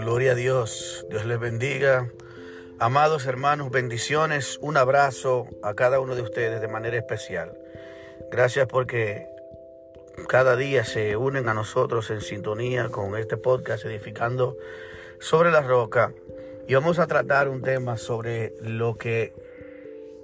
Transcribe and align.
Gloria 0.00 0.32
a 0.32 0.34
Dios, 0.34 1.04
Dios 1.10 1.26
les 1.26 1.38
bendiga. 1.38 2.10
Amados 2.78 3.26
hermanos, 3.26 3.70
bendiciones, 3.70 4.58
un 4.62 4.78
abrazo 4.78 5.46
a 5.62 5.74
cada 5.74 6.00
uno 6.00 6.14
de 6.14 6.22
ustedes 6.22 6.62
de 6.62 6.68
manera 6.68 6.96
especial. 6.96 7.52
Gracias 8.30 8.66
porque 8.66 9.26
cada 10.26 10.56
día 10.56 10.86
se 10.86 11.16
unen 11.16 11.50
a 11.50 11.54
nosotros 11.54 12.10
en 12.10 12.22
sintonía 12.22 12.88
con 12.88 13.14
este 13.14 13.36
podcast 13.36 13.84
edificando 13.84 14.56
sobre 15.18 15.50
la 15.50 15.60
roca 15.60 16.14
y 16.66 16.72
vamos 16.72 16.98
a 16.98 17.06
tratar 17.06 17.50
un 17.50 17.60
tema 17.60 17.98
sobre 17.98 18.54
lo 18.62 18.96
que 18.96 19.34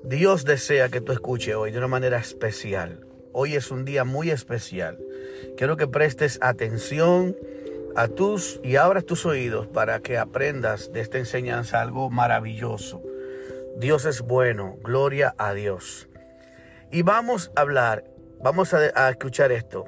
Dios 0.05 0.47
desea 0.47 0.89
que 0.89 1.03
tú 1.03 1.13
escuches 1.13 1.55
hoy 1.55 1.71
de 1.71 1.77
una 1.77 1.89
manera 1.89 2.17
especial. 2.17 3.07
Hoy 3.33 3.57
es 3.57 3.71
un 3.71 3.85
día 3.85 4.05
muy 4.05 4.31
especial. 4.31 4.99
Quiero 5.59 5.77
que 5.77 5.87
prestes 5.87 6.39
atención 6.41 7.37
a 7.97 8.09
tus 8.09 8.61
y 8.63 8.77
abras 8.77 9.05
tus 9.05 9.27
oídos 9.27 9.67
para 9.67 10.01
que 10.01 10.19
aprendas 10.19 10.93
de 10.93 11.01
esta 11.01 11.19
enseñanza 11.19 11.81
algo 11.81 12.11
maravilloso. 12.11 13.03
Dios 13.77 14.05
es 14.05 14.21
bueno, 14.21 14.77
gloria 14.83 15.35
a 15.39 15.55
Dios. 15.55 16.09
Y 16.91 17.03
vamos 17.03 17.51
a 17.57 17.63
hablar, 17.63 18.05
vamos 18.43 18.75
a, 18.75 18.79
a 18.95 19.11
escuchar 19.11 19.51
esto. 19.51 19.85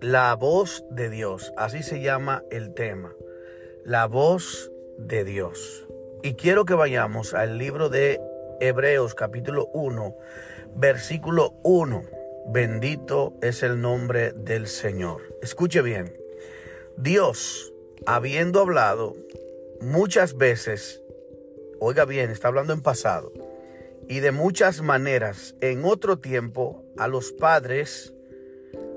La 0.00 0.34
voz 0.34 0.84
de 0.90 1.10
Dios, 1.10 1.52
así 1.56 1.82
se 1.82 2.00
llama 2.00 2.42
el 2.50 2.74
tema. 2.74 3.12
La 3.84 4.06
voz 4.06 4.70
de 4.98 5.24
Dios. 5.24 5.86
Y 6.22 6.34
quiero 6.34 6.64
que 6.64 6.74
vayamos 6.74 7.34
al 7.34 7.58
libro 7.58 7.88
de 7.88 8.20
Hebreos 8.60 9.14
capítulo 9.14 9.66
1, 9.74 10.16
versículo 10.76 11.54
1 11.64 12.24
Bendito 12.46 13.32
es 13.40 13.62
el 13.62 13.80
nombre 13.80 14.32
del 14.32 14.66
Señor. 14.66 15.22
Escuche 15.40 15.80
bien. 15.80 16.23
Dios, 16.96 17.72
habiendo 18.06 18.60
hablado 18.60 19.16
muchas 19.80 20.36
veces, 20.36 21.02
oiga 21.80 22.04
bien, 22.04 22.30
está 22.30 22.48
hablando 22.48 22.72
en 22.72 22.82
pasado, 22.82 23.32
y 24.08 24.20
de 24.20 24.30
muchas 24.30 24.80
maneras 24.80 25.56
en 25.60 25.84
otro 25.84 26.18
tiempo 26.18 26.84
a 26.96 27.08
los 27.08 27.32
padres, 27.32 28.14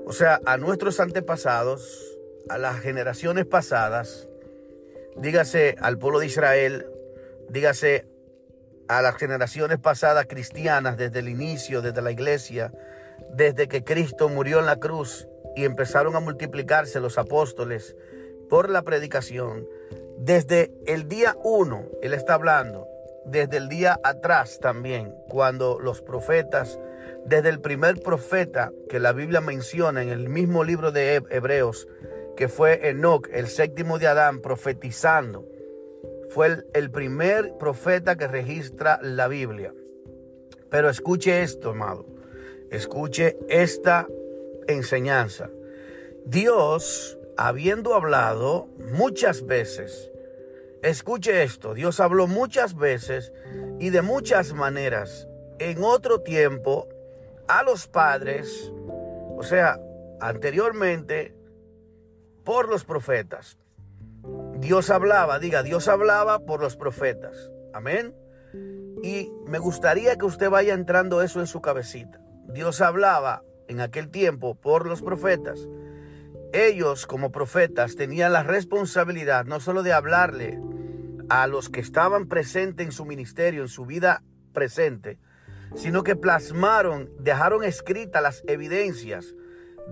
o 0.06 0.12
sea, 0.12 0.40
a 0.46 0.56
nuestros 0.58 1.00
antepasados, 1.00 2.16
a 2.48 2.56
las 2.56 2.80
generaciones 2.80 3.46
pasadas, 3.46 4.28
dígase 5.16 5.74
al 5.80 5.98
pueblo 5.98 6.20
de 6.20 6.26
Israel, 6.26 6.86
dígase 7.50 8.06
a 8.86 9.02
las 9.02 9.16
generaciones 9.16 9.78
pasadas 9.78 10.26
cristianas 10.26 10.96
desde 10.96 11.18
el 11.18 11.28
inicio, 11.28 11.82
desde 11.82 12.00
la 12.00 12.12
iglesia, 12.12 12.72
desde 13.34 13.66
que 13.66 13.82
Cristo 13.82 14.28
murió 14.28 14.60
en 14.60 14.66
la 14.66 14.76
cruz 14.76 15.26
y 15.58 15.64
empezaron 15.64 16.14
a 16.14 16.20
multiplicarse 16.20 17.00
los 17.00 17.18
apóstoles 17.18 17.96
por 18.48 18.70
la 18.70 18.82
predicación, 18.82 19.66
desde 20.16 20.70
el 20.86 21.08
día 21.08 21.36
uno, 21.42 21.86
Él 22.00 22.14
está 22.14 22.34
hablando, 22.34 22.86
desde 23.26 23.56
el 23.56 23.68
día 23.68 23.98
atrás 24.04 24.60
también, 24.60 25.12
cuando 25.28 25.80
los 25.80 26.00
profetas, 26.00 26.78
desde 27.26 27.48
el 27.48 27.60
primer 27.60 28.00
profeta 28.00 28.70
que 28.88 29.00
la 29.00 29.12
Biblia 29.12 29.40
menciona 29.40 30.00
en 30.00 30.10
el 30.10 30.28
mismo 30.28 30.62
libro 30.62 30.92
de 30.92 31.16
Hebreos, 31.28 31.88
que 32.36 32.46
fue 32.46 32.88
Enoch, 32.88 33.28
el 33.32 33.48
séptimo 33.48 33.98
de 33.98 34.06
Adán, 34.06 34.40
profetizando, 34.40 35.44
fue 36.30 36.46
el, 36.46 36.66
el 36.72 36.92
primer 36.92 37.54
profeta 37.58 38.14
que 38.14 38.28
registra 38.28 39.00
la 39.02 39.26
Biblia. 39.26 39.74
Pero 40.70 40.88
escuche 40.88 41.42
esto, 41.42 41.70
amado. 41.70 42.06
Escuche 42.70 43.36
esta 43.48 44.06
enseñanza. 44.68 45.50
Dios, 46.24 47.18
habiendo 47.36 47.94
hablado 47.94 48.68
muchas 48.92 49.44
veces, 49.44 50.12
escuche 50.82 51.42
esto, 51.42 51.74
Dios 51.74 51.98
habló 51.98 52.26
muchas 52.26 52.76
veces 52.76 53.32
y 53.80 53.90
de 53.90 54.02
muchas 54.02 54.52
maneras 54.52 55.26
en 55.58 55.82
otro 55.82 56.20
tiempo 56.20 56.88
a 57.48 57.62
los 57.62 57.88
padres, 57.88 58.72
o 59.36 59.42
sea, 59.42 59.80
anteriormente 60.20 61.34
por 62.44 62.68
los 62.68 62.84
profetas. 62.84 63.58
Dios 64.58 64.90
hablaba, 64.90 65.38
diga, 65.38 65.62
Dios 65.62 65.88
hablaba 65.88 66.40
por 66.40 66.60
los 66.60 66.76
profetas. 66.76 67.50
Amén. 67.72 68.14
Y 69.02 69.30
me 69.46 69.58
gustaría 69.58 70.16
que 70.16 70.26
usted 70.26 70.50
vaya 70.50 70.74
entrando 70.74 71.22
eso 71.22 71.40
en 71.40 71.46
su 71.46 71.60
cabecita. 71.60 72.20
Dios 72.48 72.80
hablaba 72.80 73.44
en 73.68 73.80
aquel 73.80 74.10
tiempo 74.10 74.54
por 74.54 74.86
los 74.86 75.02
profetas. 75.02 75.68
Ellos 76.52 77.06
como 77.06 77.30
profetas 77.30 77.94
tenían 77.94 78.32
la 78.32 78.42
responsabilidad 78.42 79.44
no 79.44 79.60
solo 79.60 79.82
de 79.82 79.92
hablarle 79.92 80.58
a 81.28 81.46
los 81.46 81.68
que 81.68 81.80
estaban 81.80 82.26
presentes 82.26 82.86
en 82.86 82.92
su 82.92 83.04
ministerio, 83.04 83.62
en 83.62 83.68
su 83.68 83.84
vida 83.84 84.22
presente, 84.52 85.18
sino 85.74 86.02
que 86.02 86.16
plasmaron, 86.16 87.10
dejaron 87.18 87.64
escritas 87.64 88.22
las 88.22 88.42
evidencias 88.46 89.34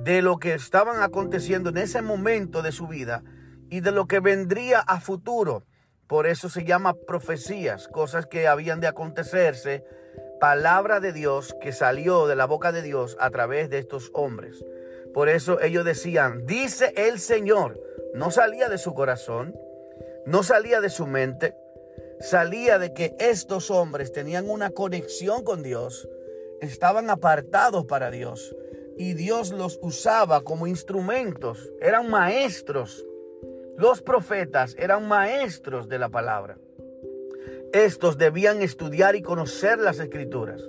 de 0.03 0.22
lo 0.22 0.38
que 0.38 0.54
estaban 0.54 1.03
aconteciendo 1.03 1.70
en 1.70 1.78
ese 1.78 2.03
momento 2.03 2.62
de 2.62 2.72
su 2.72 2.87
vida 2.87 3.22
y 3.70 3.81
de 3.81 3.93
lo 3.93 4.06
que 4.06 4.20
vendría 4.20 4.81
a 4.81 5.00
futuro. 5.00 5.64
Por 6.06 6.26
eso 6.26 6.48
se 6.48 6.64
llama 6.64 6.94
profecías, 7.06 7.88
cosas 7.88 8.26
que 8.26 8.47
habían 8.47 8.81
de 8.81 8.87
acontecerse 8.87 9.84
palabra 10.39 11.01
de 11.01 11.13
Dios 11.13 11.55
que 11.61 11.73
salió 11.73 12.27
de 12.27 12.37
la 12.37 12.47
boca 12.47 12.73
de 12.73 12.83
Dios 12.83 13.17
a 13.21 13.31
través 13.31 13.71
de 13.71 13.79
estos 13.79 14.11
hombres. 14.15 14.65
Por 15.15 15.29
eso 15.29 15.61
ellos 15.61 15.85
decían, 15.85 16.47
dice 16.47 16.93
el 16.97 17.19
Señor. 17.19 17.81
No 18.15 18.31
salía 18.31 18.69
de 18.69 18.79
su 18.79 18.95
corazón, 18.95 19.55
no 20.25 20.43
salía 20.43 20.81
de 20.81 20.89
su 20.89 21.07
mente, 21.07 21.55
salía 22.19 22.79
de 22.79 22.95
que 22.95 23.15
estos 23.19 23.71
hombres 23.71 24.11
tenían 24.11 24.49
una 24.49 24.71
conexión 24.71 25.45
con 25.45 25.63
Dios, 25.63 26.09
estaban 26.61 27.11
apartados 27.11 27.85
para 27.85 28.11
Dios 28.11 28.57
y 28.97 29.13
Dios 29.13 29.53
los 29.53 29.79
usaba 29.83 30.43
como 30.43 30.67
instrumentos, 30.67 31.71
eran 31.81 32.09
maestros. 32.09 33.05
Los 33.77 34.01
profetas 34.01 34.75
eran 34.79 35.07
maestros 35.07 35.89
de 35.89 35.99
la 35.99 36.09
palabra. 36.09 36.59
Estos 37.72 38.19
debían 38.19 38.62
estudiar 38.62 39.16
y 39.16 39.22
conocer 39.22 39.78
las 39.78 39.99
escrituras 39.99 40.62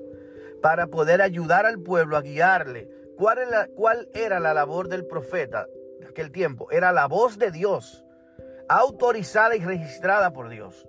para 0.62 0.88
poder 0.88 1.22
ayudar 1.22 1.66
al 1.66 1.80
pueblo 1.80 2.18
a 2.18 2.22
guiarle. 2.22 2.90
¿Cuál 3.18 3.40
era, 3.40 3.50
la, 3.50 3.68
¿Cuál 3.68 4.09
era 4.13 4.40
la 4.40 4.53
labor 4.53 4.90
del 4.90 5.06
profeta 5.06 5.68
de 6.00 6.07
aquel 6.07 6.31
tiempo? 6.31 6.69
Era 6.72 6.91
la 6.91 7.07
voz 7.07 7.38
de 7.38 7.52
Dios, 7.52 8.03
autorizada 8.68 9.56
y 9.56 9.59
registrada 9.59 10.31
por 10.31 10.50
Dios. 10.50 10.88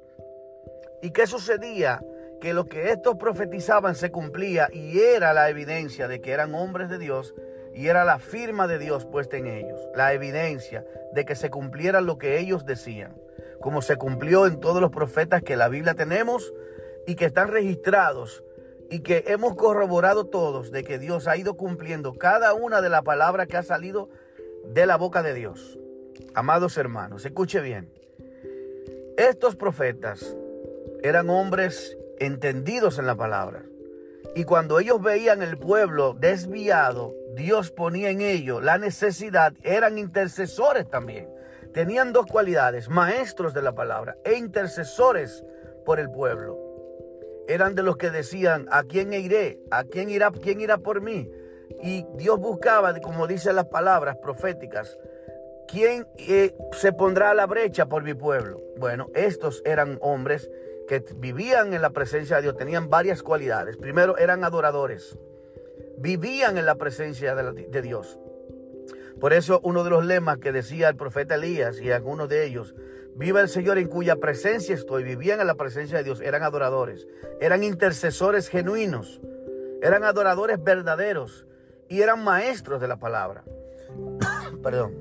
¿Y 1.02 1.10
qué 1.10 1.26
sucedía? 1.26 2.02
Que 2.41 2.54
lo 2.54 2.66
que 2.66 2.91
estos 2.91 3.16
profetizaban 3.16 3.94
se 3.94 4.10
cumplía 4.10 4.68
y 4.72 5.00
era 5.00 5.32
la 5.32 5.48
evidencia 5.48 6.08
de 6.08 6.20
que 6.20 6.32
eran 6.32 6.54
hombres 6.54 6.88
de 6.88 6.98
Dios 6.98 7.34
y 7.74 7.88
era 7.88 8.04
la 8.04 8.18
firma 8.18 8.66
de 8.66 8.78
Dios 8.78 9.06
puesta 9.06 9.36
en 9.36 9.47
ellos, 9.47 9.80
la 9.94 10.12
evidencia 10.12 10.84
de 11.12 11.24
que 11.24 11.34
se 11.34 11.50
cumpliera 11.50 12.00
lo 12.00 12.18
que 12.18 12.38
ellos 12.38 12.64
decían 12.64 13.14
como 13.60 13.82
se 13.82 13.96
cumplió 13.96 14.46
en 14.46 14.60
todos 14.60 14.80
los 14.80 14.91
profetas 14.91 15.42
que 15.42 15.56
la 15.56 15.69
Biblia 15.69 15.94
tenemos 15.94 16.52
y 17.06 17.14
que 17.14 17.26
están 17.26 17.48
registrados 17.48 18.44
y 18.91 19.00
que 19.00 19.24
hemos 19.26 19.54
corroborado 19.54 20.26
todos 20.26 20.70
de 20.70 20.84
que 20.84 20.98
Dios 20.98 21.28
ha 21.28 21.36
ido 21.36 21.54
cumpliendo 21.54 22.14
cada 22.14 22.54
una 22.54 22.80
de 22.80 22.88
las 22.88 23.02
palabras 23.02 23.48
que 23.48 23.56
ha 23.56 23.62
salido 23.62 24.08
de 24.64 24.86
la 24.86 24.97
boca 24.97 25.22
de 25.22 25.34
Dios. 25.34 25.78
Amados 26.34 26.76
hermanos, 26.78 27.24
escuche 27.24 27.60
bien. 27.60 27.91
Estos 29.16 29.56
profetas 29.56 30.36
eran 31.02 31.28
hombres 31.28 31.97
entendidos 32.18 32.98
en 32.98 33.06
la 33.06 33.16
palabra. 33.16 33.64
Y 34.34 34.44
cuando 34.44 34.78
ellos 34.78 35.02
veían 35.02 35.42
el 35.42 35.58
pueblo 35.58 36.14
desviado, 36.14 37.14
Dios 37.34 37.70
ponía 37.70 38.10
en 38.10 38.20
ellos 38.20 38.62
la 38.62 38.78
necesidad, 38.78 39.54
eran 39.62 39.98
intercesores 39.98 40.88
también 40.88 41.28
tenían 41.78 42.13
dos 42.13 42.27
cualidades, 42.27 42.89
maestros 42.89 43.54
de 43.54 43.63
la 43.63 43.72
palabra 43.72 44.16
e 44.25 44.34
intercesores 44.34 45.45
por 45.86 46.01
el 46.01 46.10
pueblo. 46.10 46.59
Eran 47.47 47.77
de 47.77 47.84
los 47.84 47.97
que 47.97 48.10
decían, 48.10 48.66
¿a 48.72 48.83
quién 48.83 49.13
iré? 49.13 49.60
¿A 49.71 49.84
quién 49.84 50.10
irá? 50.10 50.33
¿Quién 50.33 50.60
irá 50.60 50.78
por 50.78 51.01
mí? 51.01 51.30
Y 51.80 52.04
Dios 52.16 52.41
buscaba, 52.41 52.92
como 52.98 53.28
dicen 53.28 53.54
las 53.54 53.66
palabras 53.66 54.16
proféticas, 54.21 54.98
¿quién 55.69 56.09
eh, 56.19 56.53
se 56.72 56.92
pondrá 56.92 57.30
a 57.30 57.34
la 57.34 57.47
brecha 57.47 57.86
por 57.86 58.03
mi 58.03 58.15
pueblo? 58.15 58.60
Bueno, 58.77 59.07
estos 59.15 59.63
eran 59.65 59.98
hombres 60.01 60.51
que 60.89 61.04
vivían 61.15 61.74
en 61.74 61.83
la 61.83 61.91
presencia 61.91 62.34
de 62.36 62.42
Dios, 62.42 62.57
tenían 62.57 62.91
varias 62.91 63.22
cualidades. 63.22 63.77
Primero, 63.77 64.19
eran 64.19 64.42
adoradores, 64.42 65.16
vivían 65.97 66.59
en 66.59 66.66
la 66.66 66.74
presencia 66.74 67.36
de 67.36 67.83
Dios. 67.83 68.19
Por 69.20 69.32
eso 69.32 69.60
uno 69.65 69.84
de 69.84 69.91
los 69.91 70.04
lemas 70.04 70.38
que 70.38 70.53
decía 70.53 70.88
el 70.88 70.97
profeta 70.97 71.34
Elías 71.34 71.80
y 71.80 71.91
algunos 71.91 72.28
de 72.28 72.44
ellos, 72.47 72.74
viva 73.16 73.41
el 73.41 73.48
Señor 73.48 73.78
en 73.78 73.88
cuya 73.88 74.16
presencia 74.16 74.74
estoy, 74.74 75.03
vivían 75.03 75.41
en 75.41 75.48
la 75.48 75.56
presencia 75.56 75.98
de 75.98 76.04
Dios, 76.04 76.20
eran 76.20 76.42
adoradores, 76.44 77.09
eran 77.41 77.65
intercesores 77.65 78.48
genuinos, 78.48 79.20
eran 79.82 80.04
adoradores 80.04 80.62
verdaderos 80.62 81.47
y 81.88 82.03
eran 82.03 82.22
maestros 82.22 82.80
de 82.80 82.88
la 82.88 82.98
palabra. 82.98 83.44
Perdón. 84.62 84.94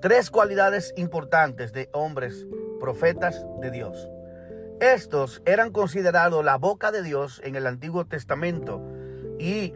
tres 0.00 0.30
cualidades 0.30 0.92
importantes 0.96 1.72
de 1.72 1.88
hombres 1.92 2.46
profetas 2.80 3.44
de 3.60 3.70
Dios. 3.70 4.08
Estos 4.80 5.42
eran 5.44 5.70
considerados 5.70 6.44
la 6.44 6.56
boca 6.56 6.90
de 6.90 7.02
Dios 7.02 7.40
en 7.44 7.54
el 7.54 7.68
Antiguo 7.68 8.04
Testamento 8.04 8.82
y 9.38 9.74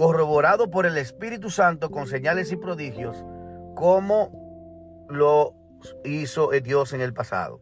corroborado 0.00 0.70
por 0.70 0.86
el 0.86 0.96
Espíritu 0.96 1.50
Santo 1.50 1.90
con 1.90 2.06
señales 2.06 2.50
y 2.52 2.56
prodigios, 2.56 3.22
como 3.76 5.04
lo 5.10 5.52
hizo 6.06 6.48
Dios 6.52 6.94
en 6.94 7.02
el 7.02 7.12
pasado. 7.12 7.60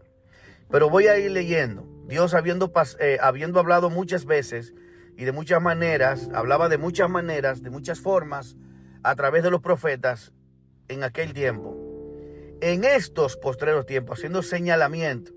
Pero 0.70 0.88
voy 0.88 1.08
a 1.08 1.18
ir 1.18 1.32
leyendo. 1.32 1.84
Dios 2.06 2.34
habiendo, 2.34 2.72
eh, 3.00 3.18
habiendo 3.20 3.58
hablado 3.58 3.90
muchas 3.90 4.24
veces 4.24 4.72
y 5.16 5.24
de 5.24 5.32
muchas 5.32 5.60
maneras, 5.60 6.30
hablaba 6.32 6.68
de 6.68 6.78
muchas 6.78 7.10
maneras, 7.10 7.60
de 7.64 7.70
muchas 7.70 7.98
formas, 7.98 8.56
a 9.02 9.16
través 9.16 9.42
de 9.42 9.50
los 9.50 9.60
profetas 9.60 10.32
en 10.86 11.02
aquel 11.02 11.32
tiempo. 11.32 11.76
En 12.60 12.84
estos 12.84 13.36
postreros 13.36 13.84
tiempos, 13.84 14.20
haciendo 14.20 14.44
señalamiento, 14.44 15.32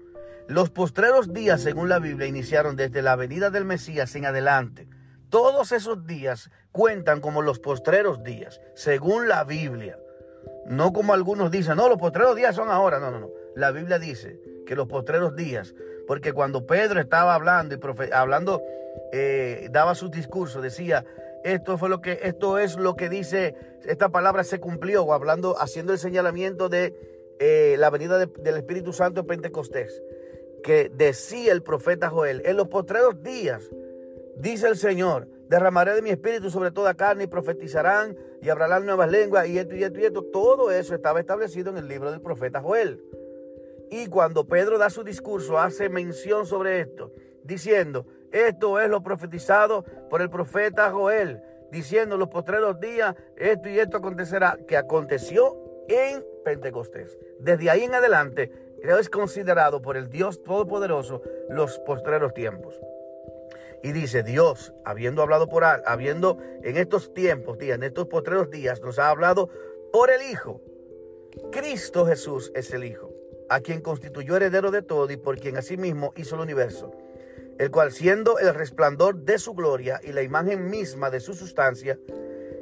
los 0.48 0.70
postreros 0.70 1.34
días, 1.34 1.64
según 1.64 1.90
la 1.90 1.98
Biblia, 1.98 2.28
iniciaron 2.28 2.76
desde 2.76 3.02
la 3.02 3.16
venida 3.16 3.50
del 3.50 3.66
Mesías 3.66 4.16
en 4.16 4.28
adelante. 4.28 4.88
Todos 5.32 5.72
esos 5.72 6.06
días 6.06 6.52
cuentan 6.74 7.22
como 7.22 7.42
los 7.42 7.58
postreros 7.58 8.22
días, 8.22 8.60
según 8.76 9.30
la 9.30 9.46
Biblia. 9.46 9.98
No 10.66 10.92
como 10.92 11.14
algunos 11.14 11.50
dicen, 11.52 11.78
no, 11.78 11.88
los 11.88 11.98
postreros 11.98 12.36
días 12.36 12.54
son 12.54 12.70
ahora. 12.70 13.00
No, 13.00 13.12
no, 13.12 13.20
no. 13.22 13.30
La 13.56 13.72
Biblia 13.72 13.98
dice 13.98 14.40
que 14.68 14.76
los 14.76 14.88
postreros 14.88 15.36
días, 15.36 15.74
porque 16.06 16.34
cuando 16.34 16.68
Pedro 16.68 17.00
estaba 17.00 17.34
hablando 17.34 17.76
y 17.76 17.80
hablando, 18.12 18.62
eh, 19.14 19.70
daba 19.72 19.96
sus 19.96 20.12
discursos, 20.12 20.62
decía, 20.62 21.06
esto 21.46 21.78
fue 21.78 21.88
lo 21.88 22.02
que, 22.02 22.20
esto 22.24 22.60
es 22.60 22.76
lo 22.78 22.96
que 22.98 23.08
dice, 23.08 23.56
esta 23.86 24.10
palabra 24.10 24.44
se 24.44 24.60
cumplió, 24.60 25.04
o 25.04 25.14
hablando, 25.14 25.56
haciendo 25.58 25.94
el 25.94 26.00
señalamiento 26.00 26.68
de 26.68 26.94
eh, 27.40 27.76
la 27.80 27.90
venida 27.90 28.18
del 28.20 28.58
Espíritu 28.58 28.92
Santo 28.92 29.22
en 29.22 29.28
Pentecostés 29.28 30.04
que 30.62 30.90
decía 30.94 31.52
el 31.52 31.64
profeta 31.64 32.10
Joel, 32.10 32.42
en 32.46 32.58
los 32.58 32.68
postreros 32.68 33.22
días, 33.24 33.70
dice 34.42 34.68
el 34.68 34.76
Señor, 34.76 35.28
derramaré 35.48 35.94
de 35.94 36.02
mi 36.02 36.10
espíritu 36.10 36.50
sobre 36.50 36.72
toda 36.72 36.96
carne 36.96 37.26
y 37.26 37.28
profetizarán 37.28 38.18
y 38.42 38.50
hablarán 38.50 38.86
nuevas 38.86 39.10
lenguas 39.10 39.48
y 39.48 39.60
esto 39.60 39.76
y 39.76 39.84
esto 39.84 40.00
y 40.00 40.06
esto. 40.06 40.24
Todo 40.24 40.72
eso 40.72 40.96
estaba 40.96 41.20
establecido 41.20 41.70
en 41.70 41.78
el 41.78 41.88
libro 41.88 42.12
del 42.12 42.22
profeta 42.22 42.62
Joel. 42.62 43.04
Y 43.90 44.08
cuando 44.08 44.48
Pedro 44.48 44.78
da 44.78 44.90
su 44.90 45.04
discurso, 45.04 45.60
hace 45.60 45.90
mención 45.90 46.46
sobre 46.46 46.80
esto, 46.80 47.12
diciendo, 47.44 48.08
esto 48.32 48.80
es 48.80 48.90
lo 48.90 49.04
profetizado 49.04 49.84
por 50.10 50.22
el 50.22 50.30
profeta 50.30 50.90
Joel, 50.92 51.42
diciendo 51.72 52.18
los 52.18 52.30
postreros 52.30 52.80
días, 52.80 53.16
esto 53.36 53.70
y 53.70 53.80
esto 53.80 53.98
acontecerá, 53.98 54.58
que 54.68 54.78
aconteció 54.78 55.58
en 55.90 56.24
Pentecostés. 56.46 57.18
Desde 57.40 57.70
ahí 57.70 57.84
en 57.84 57.94
adelante, 57.94 58.52
es 58.82 59.10
considerado 59.10 59.82
por 59.82 59.98
el 59.98 60.10
Dios 60.10 60.42
Todopoderoso 60.42 61.22
los 61.50 61.78
postreros 61.80 62.34
tiempos. 62.34 62.80
Y 63.84 63.92
dice, 63.94 64.24
Dios, 64.24 64.74
habiendo 64.86 65.22
hablado 65.22 65.48
por 65.48 65.64
habiendo 65.64 66.38
en 66.64 66.78
estos 66.78 67.14
tiempos, 67.14 67.58
días, 67.58 67.78
en 67.78 67.84
estos 67.84 68.08
postreros 68.08 68.50
días, 68.52 68.82
nos 68.82 69.00
ha 69.00 69.10
hablado 69.10 69.50
por 69.92 70.12
el 70.12 70.22
Hijo. 70.32 70.62
Cristo 71.52 72.06
Jesús 72.06 72.52
es 72.56 72.72
el 72.74 72.84
Hijo, 72.84 73.12
a 73.50 73.60
quien 73.62 73.82
constituyó 73.82 74.36
heredero 74.36 74.70
de 74.70 74.82
todo 74.82 75.12
y 75.12 75.18
por 75.18 75.40
quien 75.40 75.58
asimismo 75.58 76.14
hizo 76.16 76.36
el 76.36 76.42
universo, 76.42 76.92
el 77.58 77.72
cual 77.72 77.92
siendo 77.92 78.38
el 78.38 78.54
resplandor 78.54 79.18
de 79.18 79.40
su 79.40 79.54
gloria 79.54 80.00
y 80.04 80.12
la 80.12 80.22
imagen 80.22 80.70
misma 80.70 81.10
de 81.10 81.20
su 81.20 81.34
sustancia, 81.34 81.98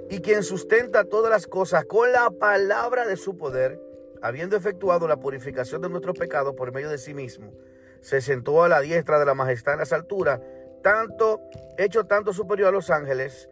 y 0.09 0.21
quien 0.21 0.43
sustenta 0.43 1.03
todas 1.03 1.29
las 1.29 1.47
cosas 1.47 1.85
con 1.85 2.11
la 2.11 2.31
palabra 2.31 3.05
de 3.05 3.17
su 3.17 3.37
poder, 3.37 3.79
habiendo 4.21 4.55
efectuado 4.55 5.07
la 5.07 5.19
purificación 5.19 5.81
de 5.81 5.89
nuestros 5.89 6.17
pecados 6.17 6.55
por 6.55 6.73
medio 6.73 6.89
de 6.89 6.97
sí 6.97 7.13
mismo, 7.13 7.53
se 8.01 8.21
sentó 8.21 8.63
a 8.63 8.69
la 8.69 8.81
diestra 8.81 9.19
de 9.19 9.25
la 9.25 9.33
majestad 9.33 9.73
en 9.73 9.79
las 9.79 9.93
alturas, 9.93 10.39
tanto, 10.81 11.41
hecho 11.77 12.05
tanto 12.05 12.33
superior 12.33 12.69
a 12.69 12.71
los 12.71 12.89
ángeles, 12.89 13.49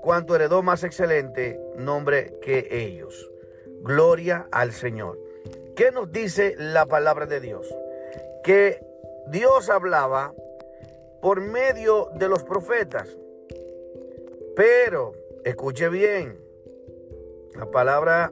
cuanto 0.00 0.34
heredó 0.34 0.62
más 0.62 0.84
excelente 0.84 1.60
nombre 1.76 2.38
que 2.42 2.68
ellos. 2.70 3.30
Gloria 3.80 4.48
al 4.52 4.72
Señor. 4.72 5.18
¿Qué 5.76 5.90
nos 5.90 6.12
dice 6.12 6.54
la 6.58 6.86
palabra 6.86 7.26
de 7.26 7.40
Dios? 7.40 7.66
Que 8.42 8.80
Dios 9.28 9.70
hablaba 9.70 10.34
por 11.20 11.40
medio 11.40 12.10
de 12.14 12.28
los 12.28 12.44
profetas. 12.44 13.08
Pero, 14.54 15.12
escuche 15.44 15.88
bien, 15.88 16.38
la 17.54 17.70
palabra 17.70 18.30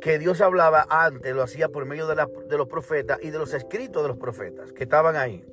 que 0.00 0.18
Dios 0.18 0.40
hablaba 0.40 0.86
antes, 0.88 1.34
lo 1.34 1.42
hacía 1.42 1.68
por 1.68 1.84
medio 1.84 2.06
de, 2.06 2.14
de, 2.48 2.56
los 2.56 2.68
profetas 2.68 3.18
y 3.22 3.30
de 3.30 3.38
los 3.38 3.54
escritos 3.54 4.02
de 4.02 4.08
los 4.08 4.18
profetas 4.18 4.72
que 4.72 4.84
estaban 4.84 5.16
ahí. 5.16 5.44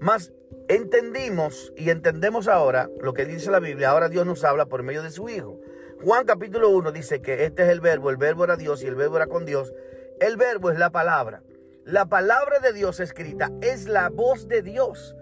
Más 0.00 0.32
entendimos 0.68 1.72
y 1.76 1.90
entendemos 1.90 2.46
ahora 2.46 2.90
lo 3.00 3.14
que 3.14 3.24
dice 3.24 3.50
la 3.50 3.60
Biblia. 3.60 3.90
Ahora 3.90 4.08
Dios 4.08 4.26
nos 4.26 4.44
habla 4.44 4.66
por 4.66 4.82
medio 4.82 5.02
de 5.02 5.10
su 5.10 5.28
Hijo. 5.28 5.60
Juan 6.04 6.26
capítulo 6.26 6.70
1 6.70 6.92
dice 6.92 7.20
que 7.20 7.44
este 7.44 7.64
es 7.64 7.70
el 7.70 7.80
verbo, 7.80 8.10
el 8.10 8.16
verbo 8.16 8.44
era 8.44 8.56
Dios 8.56 8.82
y 8.82 8.86
el 8.86 8.94
verbo 8.94 9.16
era 9.16 9.26
con 9.26 9.44
Dios. 9.44 9.74
El 10.20 10.36
verbo 10.36 10.70
es 10.70 10.78
la 10.78 10.90
palabra. 10.90 11.42
La 11.84 12.06
palabra 12.06 12.60
de 12.60 12.72
Dios 12.72 13.00
escrita 13.00 13.50
es 13.62 13.88
la 13.88 14.10
voz 14.10 14.46
de 14.46 14.62
Dios 14.62 15.16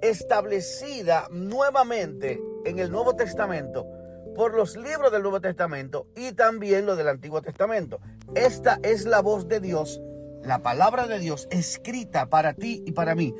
establecida 0.00 1.28
nuevamente 1.30 2.40
en 2.64 2.78
el 2.78 2.90
Nuevo 2.90 3.16
Testamento 3.16 3.86
por 4.34 4.54
los 4.54 4.76
libros 4.76 5.10
del 5.12 5.22
Nuevo 5.22 5.40
Testamento 5.40 6.06
y 6.14 6.32
también 6.32 6.86
lo 6.86 6.96
del 6.96 7.08
Antiguo 7.08 7.40
Testamento. 7.40 8.00
Esta 8.34 8.78
es 8.82 9.06
la 9.06 9.22
voz 9.22 9.48
de 9.48 9.60
Dios, 9.60 10.00
la 10.42 10.60
palabra 10.60 11.06
de 11.06 11.18
Dios 11.18 11.48
escrita 11.50 12.26
para 12.26 12.52
ti 12.52 12.82
y 12.86 12.92
para 12.92 13.14
mí. 13.14 13.34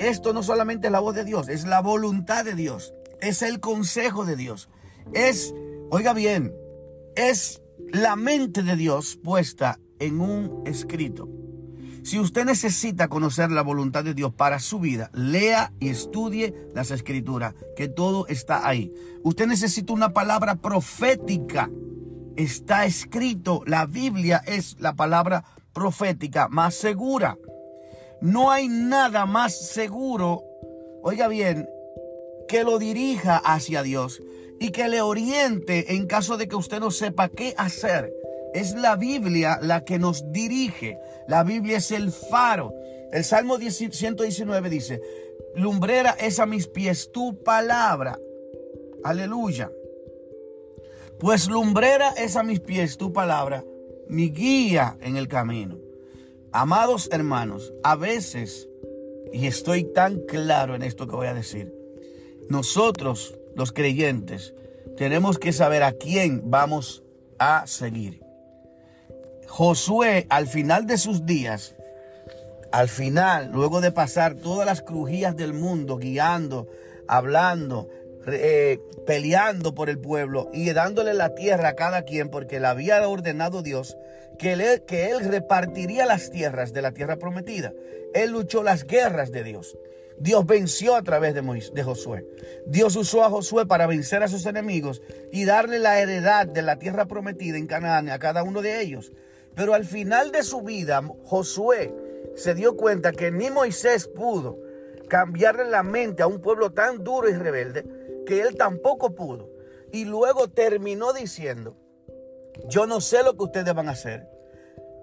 Esto 0.00 0.32
no 0.32 0.42
solamente 0.42 0.86
es 0.86 0.92
la 0.92 1.00
voz 1.00 1.14
de 1.14 1.24
Dios, 1.24 1.50
es 1.50 1.66
la 1.66 1.82
voluntad 1.82 2.42
de 2.42 2.54
Dios, 2.54 2.94
es 3.20 3.42
el 3.42 3.60
consejo 3.60 4.24
de 4.24 4.34
Dios, 4.34 4.70
es, 5.12 5.54
oiga 5.90 6.14
bien, 6.14 6.54
es 7.16 7.60
la 7.92 8.16
mente 8.16 8.62
de 8.62 8.76
Dios 8.76 9.18
puesta 9.22 9.78
en 9.98 10.22
un 10.22 10.62
escrito. 10.64 11.28
Si 12.02 12.18
usted 12.18 12.46
necesita 12.46 13.08
conocer 13.08 13.50
la 13.50 13.60
voluntad 13.60 14.02
de 14.02 14.14
Dios 14.14 14.32
para 14.32 14.58
su 14.58 14.80
vida, 14.80 15.10
lea 15.12 15.70
y 15.80 15.90
estudie 15.90 16.54
las 16.74 16.90
escrituras, 16.90 17.54
que 17.76 17.88
todo 17.88 18.26
está 18.26 18.66
ahí. 18.66 18.90
Usted 19.22 19.46
necesita 19.46 19.92
una 19.92 20.14
palabra 20.14 20.54
profética. 20.54 21.70
Está 22.36 22.86
escrito, 22.86 23.62
la 23.66 23.84
Biblia 23.84 24.42
es 24.46 24.80
la 24.80 24.94
palabra 24.94 25.44
profética 25.74 26.48
más 26.48 26.74
segura. 26.74 27.36
No 28.20 28.50
hay 28.50 28.68
nada 28.68 29.24
más 29.26 29.56
seguro, 29.56 30.44
oiga 31.02 31.28
bien, 31.28 31.68
que 32.48 32.64
lo 32.64 32.78
dirija 32.78 33.38
hacia 33.38 33.82
Dios 33.82 34.22
y 34.58 34.70
que 34.70 34.88
le 34.88 35.00
oriente 35.00 35.94
en 35.94 36.06
caso 36.06 36.36
de 36.36 36.46
que 36.46 36.56
usted 36.56 36.80
no 36.80 36.90
sepa 36.90 37.30
qué 37.30 37.54
hacer. 37.56 38.12
Es 38.52 38.74
la 38.74 38.96
Biblia 38.96 39.58
la 39.62 39.84
que 39.84 39.98
nos 39.98 40.30
dirige. 40.32 40.98
La 41.28 41.44
Biblia 41.44 41.78
es 41.78 41.90
el 41.92 42.10
faro. 42.10 42.74
El 43.12 43.24
Salmo 43.24 43.56
119 43.58 44.68
dice, 44.68 45.00
lumbrera 45.54 46.10
es 46.20 46.40
a 46.40 46.46
mis 46.46 46.66
pies 46.66 47.10
tu 47.12 47.42
palabra. 47.42 48.18
Aleluya. 49.02 49.72
Pues 51.18 51.48
lumbrera 51.48 52.10
es 52.16 52.36
a 52.36 52.42
mis 52.42 52.60
pies 52.60 52.96
tu 52.96 53.12
palabra, 53.12 53.64
mi 54.08 54.30
guía 54.30 54.98
en 55.00 55.16
el 55.16 55.28
camino. 55.28 55.89
Amados 56.52 57.08
hermanos, 57.12 57.72
a 57.84 57.94
veces, 57.94 58.68
y 59.32 59.46
estoy 59.46 59.84
tan 59.84 60.18
claro 60.26 60.74
en 60.74 60.82
esto 60.82 61.06
que 61.06 61.14
voy 61.14 61.28
a 61.28 61.34
decir, 61.34 61.72
nosotros 62.48 63.38
los 63.54 63.70
creyentes 63.70 64.52
tenemos 64.96 65.38
que 65.38 65.52
saber 65.52 65.84
a 65.84 65.92
quién 65.92 66.50
vamos 66.50 67.04
a 67.38 67.68
seguir. 67.68 68.24
Josué 69.46 70.26
al 70.28 70.48
final 70.48 70.88
de 70.88 70.98
sus 70.98 71.24
días, 71.24 71.76
al 72.72 72.88
final, 72.88 73.50
luego 73.52 73.80
de 73.80 73.92
pasar 73.92 74.34
todas 74.34 74.66
las 74.66 74.82
crujías 74.82 75.36
del 75.36 75.52
mundo, 75.52 75.98
guiando, 75.98 76.68
hablando, 77.06 77.88
eh, 78.32 78.80
peleando 79.06 79.74
por 79.74 79.90
el 79.90 79.98
pueblo 79.98 80.48
y 80.52 80.70
dándole 80.72 81.14
la 81.14 81.34
tierra 81.34 81.68
a 81.70 81.76
cada 81.76 82.02
quien, 82.02 82.28
porque 82.28 82.60
le 82.60 82.66
había 82.66 83.06
ordenado 83.08 83.62
Dios 83.62 83.96
que 84.38 84.52
él, 84.52 84.82
que 84.86 85.10
él 85.10 85.20
repartiría 85.20 86.06
las 86.06 86.30
tierras 86.30 86.72
de 86.72 86.82
la 86.82 86.92
tierra 86.92 87.16
prometida. 87.16 87.72
Él 88.14 88.30
luchó 88.30 88.62
las 88.62 88.84
guerras 88.84 89.30
de 89.32 89.44
Dios. 89.44 89.76
Dios 90.18 90.44
venció 90.44 90.96
a 90.96 91.02
través 91.02 91.34
de, 91.34 91.40
de 91.40 91.82
Josué. 91.82 92.26
Dios 92.66 92.94
usó 92.96 93.24
a 93.24 93.30
Josué 93.30 93.66
para 93.66 93.86
vencer 93.86 94.22
a 94.22 94.28
sus 94.28 94.44
enemigos 94.44 95.02
y 95.32 95.44
darle 95.46 95.78
la 95.78 96.00
heredad 96.00 96.46
de 96.46 96.60
la 96.60 96.78
tierra 96.78 97.06
prometida 97.06 97.56
en 97.56 97.66
Canaán 97.66 98.10
a 98.10 98.18
cada 98.18 98.42
uno 98.42 98.60
de 98.60 98.82
ellos. 98.82 99.12
Pero 99.54 99.74
al 99.74 99.84
final 99.84 100.30
de 100.30 100.42
su 100.42 100.60
vida, 100.60 101.02
Josué 101.24 101.92
se 102.36 102.54
dio 102.54 102.76
cuenta 102.76 103.12
que 103.12 103.30
ni 103.30 103.50
Moisés 103.50 104.08
pudo 104.08 104.58
cambiarle 105.08 105.64
la 105.64 105.82
mente 105.82 106.22
a 106.22 106.26
un 106.26 106.40
pueblo 106.40 106.70
tan 106.70 107.02
duro 107.02 107.28
y 107.28 107.34
rebelde 107.34 107.84
que 108.30 108.42
él 108.42 108.54
tampoco 108.54 109.16
pudo. 109.16 109.50
Y 109.90 110.04
luego 110.04 110.46
terminó 110.46 111.12
diciendo 111.12 111.74
Yo 112.68 112.86
no 112.86 113.00
sé 113.00 113.24
lo 113.24 113.36
que 113.36 113.42
ustedes 113.42 113.74
van 113.74 113.88
a 113.88 113.92
hacer, 113.92 114.28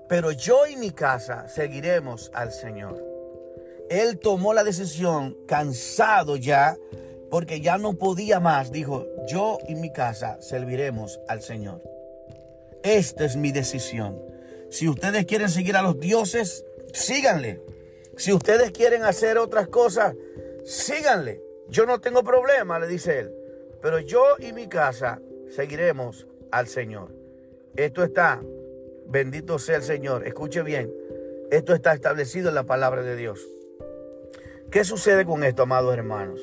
pero 0.07 0.31
yo 0.31 0.65
y 0.65 0.77
mi 0.77 0.91
casa 0.91 1.49
seguiremos 1.49 2.31
al 2.33 2.53
Señor. 2.53 3.03
Él 3.89 4.17
tomó 4.19 4.53
la 4.53 4.63
decisión, 4.63 5.35
cansado 5.45 6.37
ya, 6.37 6.77
porque 7.29 7.59
ya 7.59 7.77
no 7.77 7.95
podía 7.95 8.39
más. 8.39 8.71
Dijo, 8.71 9.05
yo 9.27 9.57
y 9.67 9.75
mi 9.75 9.91
casa 9.91 10.41
serviremos 10.41 11.19
al 11.27 11.41
Señor. 11.41 11.81
Esta 12.81 13.25
es 13.25 13.35
mi 13.35 13.51
decisión. 13.51 14.21
Si 14.69 14.87
ustedes 14.87 15.25
quieren 15.25 15.49
seguir 15.49 15.75
a 15.75 15.81
los 15.81 15.99
dioses, 15.99 16.63
síganle. 16.93 17.61
Si 18.15 18.31
ustedes 18.31 18.71
quieren 18.71 19.03
hacer 19.03 19.37
otras 19.37 19.67
cosas, 19.67 20.15
síganle. 20.63 21.46
Yo 21.69 21.85
no 21.85 21.99
tengo 21.99 22.23
problema, 22.23 22.79
le 22.79 22.87
dice 22.87 23.19
él. 23.19 23.33
Pero 23.81 23.99
yo 23.99 24.23
y 24.39 24.53
mi 24.53 24.67
casa 24.67 25.21
seguiremos 25.49 26.27
al 26.51 26.67
Señor. 26.67 27.13
Esto 27.75 28.03
está, 28.03 28.41
bendito 29.07 29.59
sea 29.59 29.77
el 29.77 29.83
Señor. 29.83 30.25
Escuche 30.25 30.63
bien, 30.63 30.91
esto 31.51 31.73
está 31.73 31.93
establecido 31.93 32.49
en 32.49 32.55
la 32.55 32.63
palabra 32.63 33.03
de 33.03 33.15
Dios. 33.15 33.45
¿Qué 34.71 34.83
sucede 34.83 35.25
con 35.25 35.43
esto, 35.43 35.63
amados 35.63 35.93
hermanos? 35.93 36.41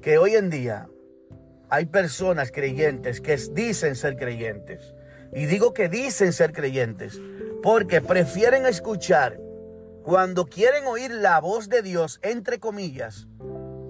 Que 0.00 0.18
hoy 0.18 0.34
en 0.34 0.50
día 0.50 0.88
hay 1.68 1.86
personas 1.86 2.50
creyentes 2.50 3.20
que 3.20 3.36
dicen 3.52 3.94
ser 3.96 4.16
creyentes. 4.16 4.94
Y 5.32 5.46
digo 5.46 5.72
que 5.72 5.88
dicen 5.88 6.32
ser 6.32 6.52
creyentes 6.52 7.20
porque 7.62 8.02
prefieren 8.02 8.66
escuchar 8.66 9.38
cuando 10.02 10.46
quieren 10.46 10.86
oír 10.86 11.12
la 11.12 11.40
voz 11.40 11.68
de 11.68 11.80
Dios, 11.82 12.18
entre 12.22 12.58
comillas. 12.58 13.28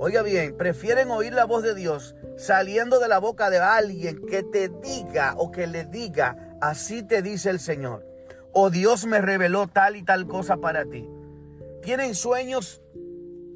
Oiga 0.04 0.22
bien, 0.22 0.56
prefieren 0.56 1.12
oír 1.12 1.32
la 1.32 1.44
voz 1.44 1.62
de 1.62 1.76
Dios 1.76 2.16
saliendo 2.36 2.98
de 2.98 3.06
la 3.06 3.20
boca 3.20 3.50
de 3.50 3.58
alguien 3.58 4.20
que 4.26 4.42
te 4.42 4.68
diga 4.68 5.34
o 5.36 5.52
que 5.52 5.68
le 5.68 5.84
diga, 5.84 6.56
así 6.60 7.04
te 7.04 7.22
dice 7.22 7.50
el 7.50 7.60
Señor. 7.60 8.04
O 8.52 8.68
Dios 8.68 9.06
me 9.06 9.20
reveló 9.20 9.68
tal 9.68 9.94
y 9.94 10.02
tal 10.02 10.26
cosa 10.26 10.56
para 10.56 10.86
ti. 10.86 11.08
Tienen 11.82 12.16
sueños 12.16 12.82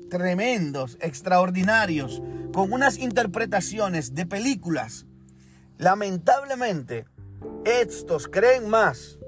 tremendos, 0.09 0.99
extraordinarios, 1.01 2.23
con 2.55 2.73
unas 2.73 2.99
interpretaciones 2.99 4.15
de 4.15 4.25
películas. 4.25 5.05
Lamentablemente, 5.79 7.07
estos 7.65 8.29
creen 8.29 8.69
más 8.69 9.19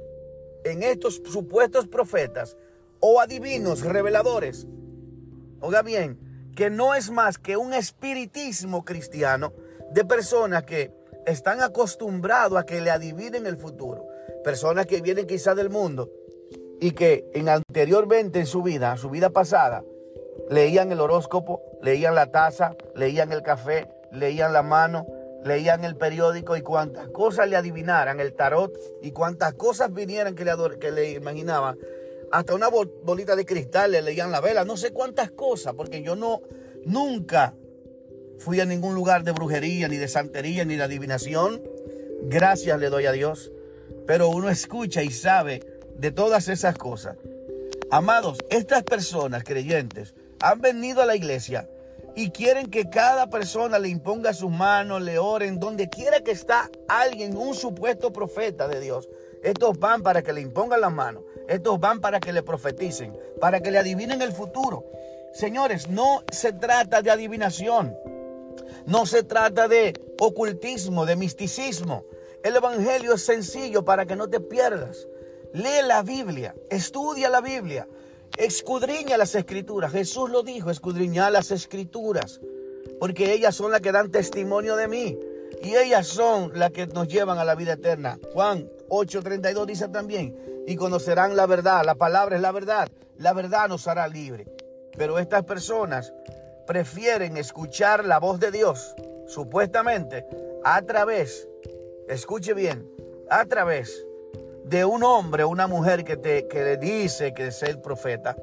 en 0.63 0.85
estos 0.85 1.21
supuestos 1.25 1.89
profetas 1.89 2.57
o 3.01 3.21
adivinos 3.21 3.83
reveladores. 3.83 4.69
Oiga 5.61 5.83
bien, 5.83 6.28
que 6.59 6.71
no 6.71 6.97
es 6.97 7.13
más 7.13 7.39
que 7.39 7.57
un 7.57 7.73
espiritismo 7.73 8.85
cristiano 8.85 9.53
de 9.93 10.05
personas 10.05 10.65
que 10.65 10.93
están 11.25 11.63
acostumbrados 11.63 12.59
a 12.59 12.67
que 12.67 12.81
le 12.81 12.91
adivinen 12.91 13.47
el 13.47 13.57
futuro. 13.57 14.05
Personas 14.43 14.87
que 14.87 15.01
vienen 15.01 15.29
quizá 15.29 15.55
del 15.55 15.71
mundo 15.71 16.11
y 16.81 16.91
que 16.91 17.31
en 17.33 17.49
anteriormente 17.49 18.41
en 18.41 18.47
su 18.47 18.65
vida, 18.65 18.97
su 18.97 19.09
vida 19.09 19.31
pasada, 19.31 19.85
leían 20.51 20.91
el 20.91 21.01
horóscopo, 21.01 21.63
leían 21.81 22.17
la 22.17 22.33
taza, 22.33 22.75
leían 22.97 23.31
el 23.31 23.45
café, 23.45 23.89
leían 24.11 24.53
la 24.53 24.65
mano, 24.65 25.07
leían 25.45 25.85
el 25.85 25.95
periódico 25.95 26.57
y 26.57 26.63
cuantas 26.63 27.07
cosas 27.11 27.49
le 27.49 27.55
adivinaran, 27.55 28.19
el 28.19 28.35
tarot, 28.35 28.77
y 29.01 29.13
cuantas 29.13 29.55
cosas 29.55 29.93
vinieran 29.93 30.35
que 30.35 30.45
le, 30.45 30.57
que 30.81 30.91
le 30.91 31.13
imaginaban, 31.13 31.79
hasta 32.33 32.55
una 32.55 32.69
bolita 32.69 33.37
de 33.37 33.47
cristal 33.47 33.93
le 33.93 34.03
leían 34.03 34.31
la 34.31 34.41
vela, 34.41 34.65
no 34.65 34.77
sé 34.77 34.93
cuántas 34.93 35.31
cosas, 35.31 35.75
porque 35.75 36.03
yo 36.03 36.17
no, 36.17 36.43
nunca 36.85 37.55
fui 38.39 38.61
a 38.61 38.65
ningún 38.65 38.95
lugar 38.95 39.25
de 39.25 39.33
brujería, 39.33 39.89
ni 39.89 39.97
de 39.97 40.09
santería, 40.09 40.65
ni 40.65 40.77
de 40.77 40.83
adivinación. 40.83 41.63
Gracias 42.23 42.79
le 42.79 42.89
doy 42.89 43.07
a 43.07 43.13
Dios. 43.13 43.53
Pero 44.07 44.29
uno 44.29 44.49
escucha 44.49 45.03
y 45.03 45.11
sabe 45.11 45.61
de 45.97 46.11
todas 46.13 46.49
esas 46.49 46.77
cosas. 46.77 47.17
Amados, 47.91 48.39
estas 48.51 48.83
personas 48.83 49.45
creyentes 49.45 50.15
han 50.41 50.61
venido 50.61 51.03
a 51.03 51.07
la 51.07 51.17
iglesia 51.17 51.69
y 52.15 52.31
quieren 52.31 52.71
que 52.71 52.91
cada 52.91 53.31
persona 53.31 53.79
le 53.79 53.89
imponga 53.89 54.33
sus 54.33 54.51
manos, 54.51 55.03
le 55.03 55.19
oren, 55.19 55.59
donde 55.59 55.89
quiera 55.89 56.21
que 56.21 56.33
está 56.33 56.71
alguien, 56.89 57.37
un 57.37 57.55
supuesto 57.55 58.13
profeta 58.13 58.69
de 58.69 58.81
Dios. 58.81 59.09
Estos 59.43 59.79
van 59.79 60.03
para 60.03 60.23
que 60.23 60.33
le 60.33 60.41
impongan 60.41 60.81
las 60.81 60.93
manos, 60.93 61.23
estos 61.49 61.81
van 61.81 62.01
para 62.01 62.21
que 62.21 62.33
le 62.33 62.43
profeticen, 62.43 63.17
para 63.41 63.61
que 63.61 63.71
le 63.71 63.79
adivinen 63.79 64.23
el 64.23 64.33
futuro. 64.33 64.85
Señores, 65.33 65.89
no 65.89 66.23
se 66.31 66.53
trata 66.53 67.03
de 67.03 67.11
adivinación, 67.11 67.97
no 68.87 69.07
se 69.07 69.23
trata 69.23 69.69
de 69.69 69.95
ocultismo, 70.21 71.07
de 71.07 71.17
misticismo. 71.17 72.05
El 72.45 72.57
Evangelio 72.57 73.15
es 73.15 73.25
sencillo 73.25 73.85
para 73.85 74.07
que 74.07 74.17
no 74.17 74.29
te 74.29 74.41
pierdas. 74.41 75.09
Lee 75.53 75.83
la 75.87 76.03
Biblia, 76.03 76.55
estudia 76.71 77.29
la 77.29 77.41
Biblia, 77.41 77.89
Escudriña 78.37 79.17
las 79.17 79.35
escrituras. 79.35 79.93
Jesús 79.93 80.31
lo 80.31 80.43
dijo, 80.43 80.71
escudriña 80.71 81.31
las 81.31 81.51
escrituras. 81.51 82.41
Porque 83.01 83.33
ellas 83.33 83.55
son 83.55 83.73
las 83.73 83.81
que 83.81 83.93
dan 83.93 84.11
testimonio 84.11 84.77
de 84.77 84.89
mí. 84.89 85.19
Y 85.63 85.75
ellas 85.75 86.07
son 86.07 86.53
las 86.55 86.71
que 86.71 86.87
nos 86.87 87.09
llevan 87.09 87.39
a 87.39 87.45
la 87.45 87.55
vida 87.55 87.73
eterna. 87.73 88.19
Juan 88.33 88.71
8:32 88.89 89.67
dice 89.67 89.89
también, 89.89 90.37
y 90.69 90.77
conocerán 90.77 91.35
la 91.35 91.47
verdad. 91.47 91.83
La 91.83 91.95
palabra 91.95 92.37
es 92.37 92.43
la 92.43 92.53
verdad. 92.53 92.89
La 93.17 93.33
verdad 93.33 93.69
nos 93.69 93.89
hará 93.89 94.07
libre. 94.07 94.47
Pero 94.99 95.19
estas 95.19 95.45
personas 95.45 96.13
prefieren 96.67 97.39
escuchar 97.39 98.05
la 98.05 98.19
voz 98.21 98.39
de 98.39 98.51
Dios, 98.51 98.95
supuestamente, 99.27 100.27
a 100.63 100.83
través, 100.83 101.49
escuche 102.07 102.53
bien, 102.53 102.87
a 103.31 103.47
través 103.47 104.05
de 104.65 104.85
un 104.85 105.03
hombre 105.05 105.45
o 105.45 105.49
una 105.49 105.67
mujer 105.67 106.05
que, 106.05 106.19
te, 106.19 106.47
que 106.49 106.63
le 106.63 106.77
dice 106.77 107.33
que 107.33 107.47
es 107.47 107.63
el 107.63 107.81
profeta 107.81 108.37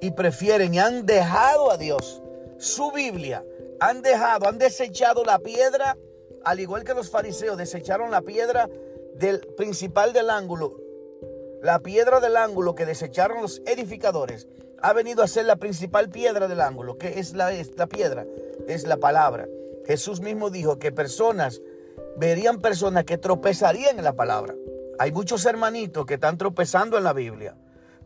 y 0.00 0.12
prefieren 0.12 0.72
y 0.72 0.78
han 0.78 1.04
dejado 1.04 1.70
a 1.70 1.76
Dios, 1.76 2.22
su 2.56 2.90
Biblia, 2.90 3.44
han 3.80 4.00
dejado, 4.00 4.48
han 4.48 4.56
desechado 4.56 5.22
la 5.24 5.38
piedra, 5.38 5.98
al 6.42 6.58
igual 6.58 6.84
que 6.84 6.94
los 6.94 7.10
fariseos 7.10 7.58
desecharon 7.58 8.10
la 8.10 8.22
piedra 8.22 8.66
del 9.16 9.40
principal 9.58 10.14
del 10.14 10.30
ángulo, 10.30 10.83
la 11.64 11.78
piedra 11.78 12.20
del 12.20 12.36
ángulo 12.36 12.74
que 12.74 12.84
desecharon 12.84 13.40
los 13.40 13.62
edificadores, 13.64 14.46
ha 14.82 14.92
venido 14.92 15.22
a 15.22 15.28
ser 15.28 15.46
la 15.46 15.56
principal 15.56 16.10
piedra 16.10 16.46
del 16.46 16.60
ángulo. 16.60 16.98
que 16.98 17.18
es 17.18 17.32
la, 17.32 17.50
piedra? 17.88 18.26
Es 18.68 18.86
la 18.86 18.98
palabra. 18.98 19.48
Jesús 19.86 20.20
mismo 20.20 20.50
dijo 20.50 20.78
que 20.78 20.92
personas, 20.92 21.62
verían 22.18 22.60
personas 22.60 23.04
que 23.04 23.16
tropezarían 23.16 23.96
en 23.96 24.04
la 24.04 24.12
palabra. 24.12 24.54
Hay 24.98 25.10
muchos 25.10 25.46
hermanitos 25.46 26.04
que 26.04 26.14
están 26.14 26.36
tropezando 26.36 26.98
en 26.98 27.04
la 27.04 27.14
Biblia. 27.14 27.56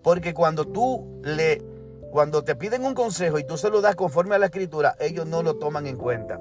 Porque 0.05 0.35
cuando 0.35 0.65
tú 0.65 1.21
le, 1.25 1.61
cuando 2.13 2.45
te 2.45 2.55
piden 2.55 2.85
un 2.85 2.95
consejo 2.95 3.41
y 3.41 3.45
tú 3.45 3.59
se 3.59 3.71
lo 3.71 3.81
das 3.81 3.97
conforme 3.97 4.37
a 4.37 4.39
la 4.39 4.47
escritura, 4.47 4.95
ellos 5.01 5.27
no 5.27 5.43
lo 5.43 5.57
toman 5.57 5.89
en 5.89 5.97
cuenta. 5.97 6.39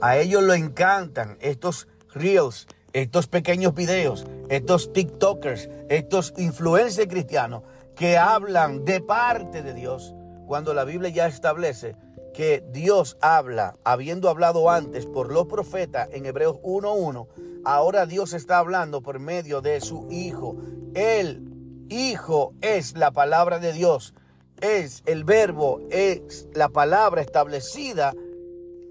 A 0.00 0.16
ellos 0.16 0.44
lo 0.44 0.54
encantan 0.54 1.38
estos 1.40 1.88
reels, 2.12 2.68
estos 2.94 3.26
pequeños 3.26 3.74
videos, 3.74 4.24
estos 4.48 4.92
TikTokers, 4.92 5.68
estos 5.88 6.32
influencers 6.38 7.08
cristianos 7.08 7.64
que 7.96 8.16
hablan 8.16 8.84
de 8.84 9.00
parte 9.00 9.62
de 9.62 9.74
Dios, 9.74 10.14
cuando 10.46 10.72
la 10.74 10.84
Biblia 10.84 11.10
ya 11.10 11.26
establece 11.26 11.96
que 12.32 12.64
Dios 12.72 13.16
habla, 13.20 13.76
habiendo 13.84 14.28
hablado 14.28 14.70
antes 14.70 15.06
por 15.06 15.32
los 15.32 15.46
profetas 15.46 16.08
en 16.12 16.24
Hebreos 16.24 16.56
1.1, 16.62 17.26
ahora 17.64 18.06
Dios 18.06 18.32
está 18.32 18.58
hablando 18.58 19.02
por 19.02 19.18
medio 19.18 19.60
de 19.60 19.80
su 19.80 20.06
Hijo. 20.10 20.56
El 20.94 21.52
Hijo 21.88 22.54
es 22.60 22.96
la 22.96 23.10
palabra 23.10 23.58
de 23.58 23.72
Dios, 23.72 24.14
es 24.60 25.02
el 25.06 25.24
verbo, 25.24 25.80
es 25.90 26.48
la 26.54 26.68
palabra 26.68 27.22
establecida 27.22 28.14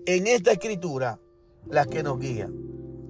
en 0.05 0.27
esta 0.27 0.51
escritura, 0.51 1.19
la 1.67 1.86
que 1.86 2.03
nos 2.03 2.19
guía. 2.19 2.50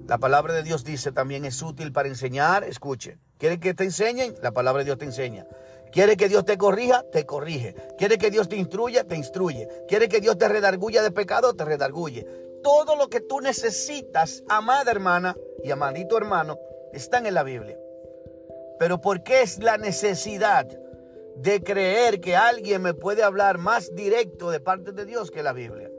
La 0.06 0.18
palabra 0.18 0.52
de 0.52 0.62
Dios 0.62 0.84
dice 0.84 1.12
también 1.12 1.46
es 1.46 1.62
útil 1.62 1.90
para 1.90 2.08
enseñar, 2.08 2.62
escuche. 2.64 3.16
¿Quiere 3.38 3.58
que 3.58 3.72
te 3.72 3.84
enseñen? 3.84 4.34
La 4.42 4.52
palabra 4.52 4.80
de 4.80 4.84
Dios 4.84 4.98
te 4.98 5.06
enseña. 5.06 5.46
¿Quiere 5.92 6.16
que 6.16 6.28
Dios 6.28 6.44
te 6.44 6.58
corrija? 6.58 7.04
Te 7.10 7.24
corrige. 7.24 7.74
¿Quiere 7.96 8.18
que 8.18 8.30
Dios 8.30 8.48
te 8.50 8.56
instruya? 8.56 9.04
Te 9.04 9.16
instruye. 9.16 9.66
¿Quiere 9.88 10.08
que 10.08 10.20
Dios 10.20 10.36
te 10.36 10.46
redarguya 10.46 11.02
de 11.02 11.10
pecado? 11.10 11.54
Te 11.54 11.64
redarguye. 11.64 12.26
Todo 12.62 12.96
lo 12.96 13.08
que 13.08 13.20
tú 13.20 13.40
necesitas, 13.40 14.42
amada 14.48 14.90
hermana 14.90 15.36
y 15.62 15.70
amadito 15.70 16.18
hermano, 16.18 16.58
están 16.92 17.24
en 17.24 17.34
la 17.34 17.42
Biblia. 17.42 17.78
Pero 18.78 19.00
¿por 19.00 19.22
qué 19.22 19.40
es 19.40 19.58
la 19.58 19.78
necesidad 19.78 20.66
de 21.36 21.62
creer 21.62 22.20
que 22.20 22.36
alguien 22.36 22.82
me 22.82 22.92
puede 22.92 23.22
hablar 23.22 23.56
más 23.56 23.94
directo 23.94 24.50
de 24.50 24.60
parte 24.60 24.92
de 24.92 25.06
Dios 25.06 25.30
que 25.30 25.42
la 25.42 25.54
Biblia? 25.54 25.90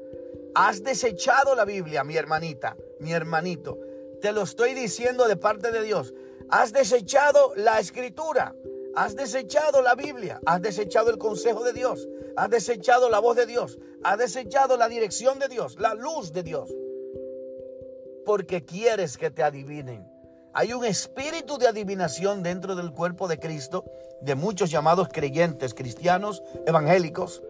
Has 0.54 0.84
desechado 0.84 1.56
la 1.56 1.66
Biblia, 1.66 2.04
mi 2.04 2.16
hermanita, 2.16 2.78
mi 3.00 3.14
hermanito. 3.14 3.80
Te 4.26 4.32
lo 4.32 4.42
estoy 4.42 4.74
diciendo 4.74 5.28
de 5.28 5.36
parte 5.36 5.70
de 5.70 5.84
Dios. 5.84 6.12
Has 6.50 6.74
desechado 6.74 7.54
la 7.58 7.80
escritura. 7.80 8.56
Has 8.96 9.16
desechado 9.16 9.84
la 9.84 9.94
Biblia, 9.94 10.42
has 10.48 10.64
desechado 10.64 11.12
el 11.12 11.20
consejo 11.20 11.64
de 11.64 11.74
Dios, 11.74 12.08
has 12.36 12.50
desechado 12.50 13.12
la 13.12 13.20
voz 13.20 13.36
de 13.36 13.46
Dios, 13.46 13.78
has 14.04 14.18
desechado 14.18 14.78
la 14.78 14.90
dirección 14.90 15.38
de 15.38 15.48
Dios, 15.48 15.78
la 15.80 15.94
luz 15.94 16.34
de 16.34 16.42
Dios. 16.42 16.74
Porque 18.26 18.66
quieres 18.66 19.16
que 19.16 19.30
te 19.30 19.44
adivinen, 19.44 20.10
Hay 20.54 20.74
un 20.74 20.86
espíritu 20.86 21.60
de 21.60 21.68
adivinación 21.68 22.42
dentro 22.42 22.76
del 22.76 22.94
cuerpo 22.94 23.28
de 23.28 23.38
Cristo, 23.38 23.86
de 24.22 24.34
muchos 24.34 24.72
llamados 24.72 25.08
creyentes, 25.10 25.76
cristianos, 25.76 26.42
evangélicos, 26.66 27.44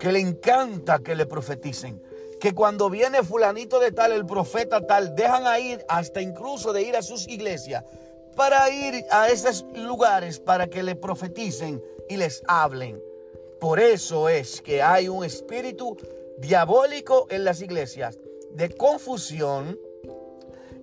que 0.00 0.10
le 0.10 0.18
encanta 0.18 0.98
que 0.98 1.14
le 1.14 1.26
profeticen. 1.26 2.02
Que 2.40 2.54
cuando 2.54 2.90
viene 2.90 3.22
fulanito 3.22 3.78
de 3.80 3.92
tal, 3.92 4.12
el 4.12 4.26
profeta 4.26 4.86
tal, 4.86 5.14
dejan 5.14 5.46
a 5.46 5.58
ir 5.58 5.84
hasta 5.88 6.20
incluso 6.20 6.72
de 6.72 6.82
ir 6.82 6.96
a 6.96 7.02
sus 7.02 7.26
iglesias 7.28 7.84
para 8.34 8.68
ir 8.70 9.04
a 9.10 9.28
esos 9.28 9.64
lugares 9.74 10.38
para 10.38 10.68
que 10.68 10.82
le 10.82 10.94
profeticen 10.94 11.82
y 12.08 12.16
les 12.16 12.42
hablen. 12.46 13.02
Por 13.58 13.80
eso 13.80 14.28
es 14.28 14.60
que 14.60 14.82
hay 14.82 15.08
un 15.08 15.24
espíritu 15.24 15.96
diabólico 16.38 17.26
en 17.30 17.44
las 17.44 17.62
iglesias 17.62 18.18
de 18.50 18.68
confusión, 18.68 19.78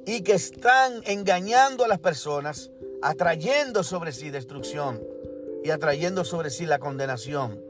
y 0.06 0.22
que 0.22 0.34
están 0.34 1.02
engañando 1.06 1.84
a 1.84 1.88
las 1.88 2.00
personas, 2.00 2.72
atrayendo 3.02 3.84
sobre 3.84 4.12
sí 4.12 4.30
destrucción 4.30 5.02
y 5.64 5.70
atrayendo 5.72 6.26
sobre 6.26 6.50
sí 6.50 6.66
la 6.66 6.80
condenación. 6.80 7.64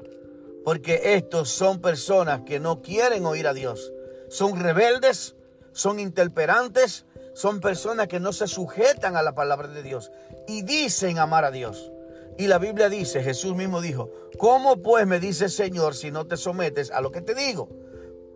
Porque 0.64 1.16
estos 1.16 1.50
son 1.50 1.82
personas 1.82 2.42
que 2.46 2.60
no 2.60 2.82
quieren 2.82 3.26
oír 3.26 3.48
a 3.48 3.54
Dios. 3.54 3.92
Son 4.30 4.60
rebeldes, 4.60 5.36
son 5.74 6.00
interperantes, 6.00 7.06
son 7.34 7.60
personas 7.60 8.08
que 8.08 8.20
no 8.20 8.32
se 8.32 8.48
sujetan 8.48 9.16
a 9.18 9.24
la 9.24 9.36
palabra 9.36 9.68
de 9.68 9.84
Dios 9.84 10.12
y 10.48 10.62
dicen 10.62 11.20
amar 11.20 11.46
a 11.46 11.52
Dios. 11.52 11.92
Y 12.38 12.48
la 12.48 12.58
Biblia 12.58 12.90
dice, 12.90 13.22
Jesús 13.22 13.56
mismo 13.56 13.82
dijo, 13.82 14.10
¿cómo 14.38 14.82
pues 14.82 15.06
me 15.06 15.20
dices 15.20 15.56
Señor 15.56 15.96
si 15.96 16.12
no 16.12 16.26
te 16.26 16.38
sometes 16.38 16.92
a 16.92 17.02
lo 17.02 17.12
que 17.12 17.22
te 17.22 17.36
digo? 17.36 17.70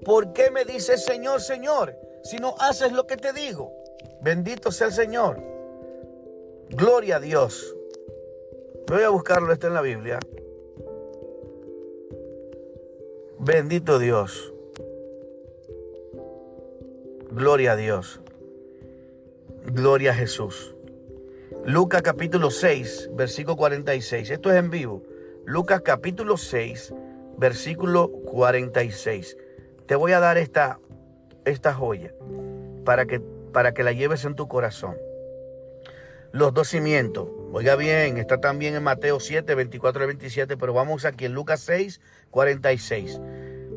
¿Por 0.04 0.34
qué 0.34 0.52
me 0.52 0.66
dices 0.66 1.04
Señor, 1.04 1.42
Señor 1.42 1.96
si 2.24 2.38
no 2.38 2.56
haces 2.60 2.92
lo 2.92 3.08
que 3.08 3.18
te 3.18 3.34
digo? 3.34 3.72
Bendito 4.22 4.72
sea 4.72 4.88
el 4.88 4.94
Señor. 4.94 5.42
Gloria 6.70 7.18
a 7.18 7.20
Dios. 7.20 7.76
Voy 8.88 9.04
a 9.04 9.10
buscarlo, 9.10 9.52
está 9.54 9.68
en 9.68 9.74
la 9.74 9.82
Biblia. 9.82 10.20
Bendito 13.40 14.00
Dios. 14.00 14.54
Gloria 17.32 17.74
a 17.74 17.76
Dios. 17.76 18.22
Gloria 19.66 20.12
a 20.12 20.14
Jesús. 20.14 20.76
Lucas 21.66 22.02
capítulo 22.02 22.52
6, 22.52 23.12
versículo 23.14 23.58
46. 23.58 24.30
Esto 24.30 24.52
es 24.52 24.58
en 24.58 24.70
vivo. 24.70 25.04
Lucas 25.46 25.82
capítulo 25.82 26.38
6, 26.38 26.94
versículo 27.38 28.10
46. 28.26 29.38
Te 29.86 29.96
voy 29.96 30.14
a 30.14 30.20
dar 30.20 30.38
esta, 30.38 30.80
esta 31.46 31.74
joya 31.74 32.14
para 32.84 33.06
que 33.06 33.22
para 33.58 33.74
que 33.74 33.84
la 33.84 33.92
lleves 33.92 34.24
en 34.24 34.36
tu 34.36 34.48
corazón. 34.48 34.96
Los 36.32 36.54
dos 36.54 36.68
cimientos. 36.68 37.28
Oiga 37.54 37.76
bien, 37.76 38.18
está 38.18 38.40
también 38.40 38.76
en 38.76 38.84
Mateo 38.84 39.20
7, 39.20 39.56
24 39.56 40.04
y 40.04 40.08
27, 40.08 40.58
pero 40.58 40.74
vamos 40.74 41.06
aquí 41.06 41.26
en 41.26 41.34
Lucas 41.34 41.62
6, 41.62 42.02
46. 42.30 43.22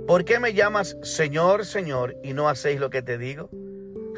¿Por 0.08 0.24
qué 0.24 0.40
me 0.40 0.54
llamas 0.54 0.96
Señor, 1.02 1.64
Señor 1.64 2.16
y 2.24 2.32
no 2.32 2.48
hacéis 2.48 2.80
lo 2.80 2.90
que 2.90 3.00
te 3.00 3.16
digo? 3.16 3.48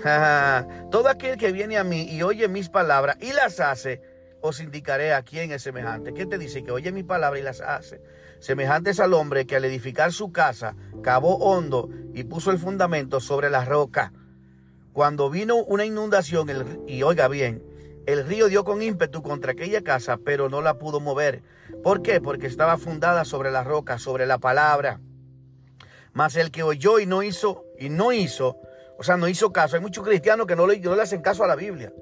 Todo 0.90 1.08
aquel 1.08 1.36
que 1.36 1.52
viene 1.52 1.76
a 1.76 1.84
mí 1.84 2.08
y 2.10 2.22
oye 2.22 2.48
mis 2.48 2.70
palabras 2.70 3.18
y 3.20 3.32
las 3.34 3.60
hace, 3.60 4.00
os 4.40 4.58
indicaré 4.58 5.12
a 5.12 5.22
quién 5.22 5.52
es 5.52 5.62
semejante. 5.62 6.14
¿Qué 6.14 6.24
te 6.24 6.38
dice? 6.38 6.64
Que 6.64 6.72
oye 6.72 6.90
mi 6.90 7.02
palabra 7.02 7.38
y 7.38 7.42
las 7.42 7.60
hace. 7.60 8.00
Semejante 8.40 8.90
es 8.90 9.00
al 9.00 9.12
hombre 9.12 9.46
que 9.46 9.56
al 9.56 9.66
edificar 9.66 10.12
su 10.12 10.32
casa 10.32 10.74
cavó 11.02 11.36
hondo 11.36 11.90
y 12.14 12.24
puso 12.24 12.50
el 12.50 12.58
fundamento 12.58 13.20
sobre 13.20 13.50
la 13.50 13.66
roca. 13.66 14.12
Cuando 14.92 15.30
vino 15.30 15.56
una 15.56 15.84
inundación, 15.84 16.48
y 16.88 17.02
oiga 17.02 17.28
bien, 17.28 17.62
el 18.06 18.26
río 18.26 18.48
dio 18.48 18.64
con 18.64 18.82
ímpetu 18.82 19.22
contra 19.22 19.52
aquella 19.52 19.82
casa, 19.82 20.18
pero 20.24 20.48
no 20.48 20.60
la 20.60 20.74
pudo 20.74 21.00
mover. 21.00 21.42
¿Por 21.82 22.02
qué? 22.02 22.20
Porque 22.20 22.46
estaba 22.46 22.76
fundada 22.76 23.24
sobre 23.24 23.50
la 23.50 23.62
roca, 23.64 23.98
sobre 23.98 24.26
la 24.26 24.38
palabra. 24.38 25.00
Mas 26.12 26.36
el 26.36 26.50
que 26.50 26.62
oyó 26.62 26.98
y 26.98 27.06
no 27.06 27.22
hizo, 27.22 27.64
y 27.78 27.88
no 27.88 28.12
hizo, 28.12 28.58
o 28.98 29.02
sea, 29.02 29.16
no 29.16 29.28
hizo 29.28 29.52
caso. 29.52 29.76
Hay 29.76 29.82
muchos 29.82 30.04
cristianos 30.04 30.46
que 30.46 30.56
no 30.56 30.66
le, 30.66 30.78
no 30.80 30.94
le 30.94 31.02
hacen 31.02 31.22
caso 31.22 31.44
a 31.44 31.46
la 31.46 31.56
Biblia. 31.56 31.92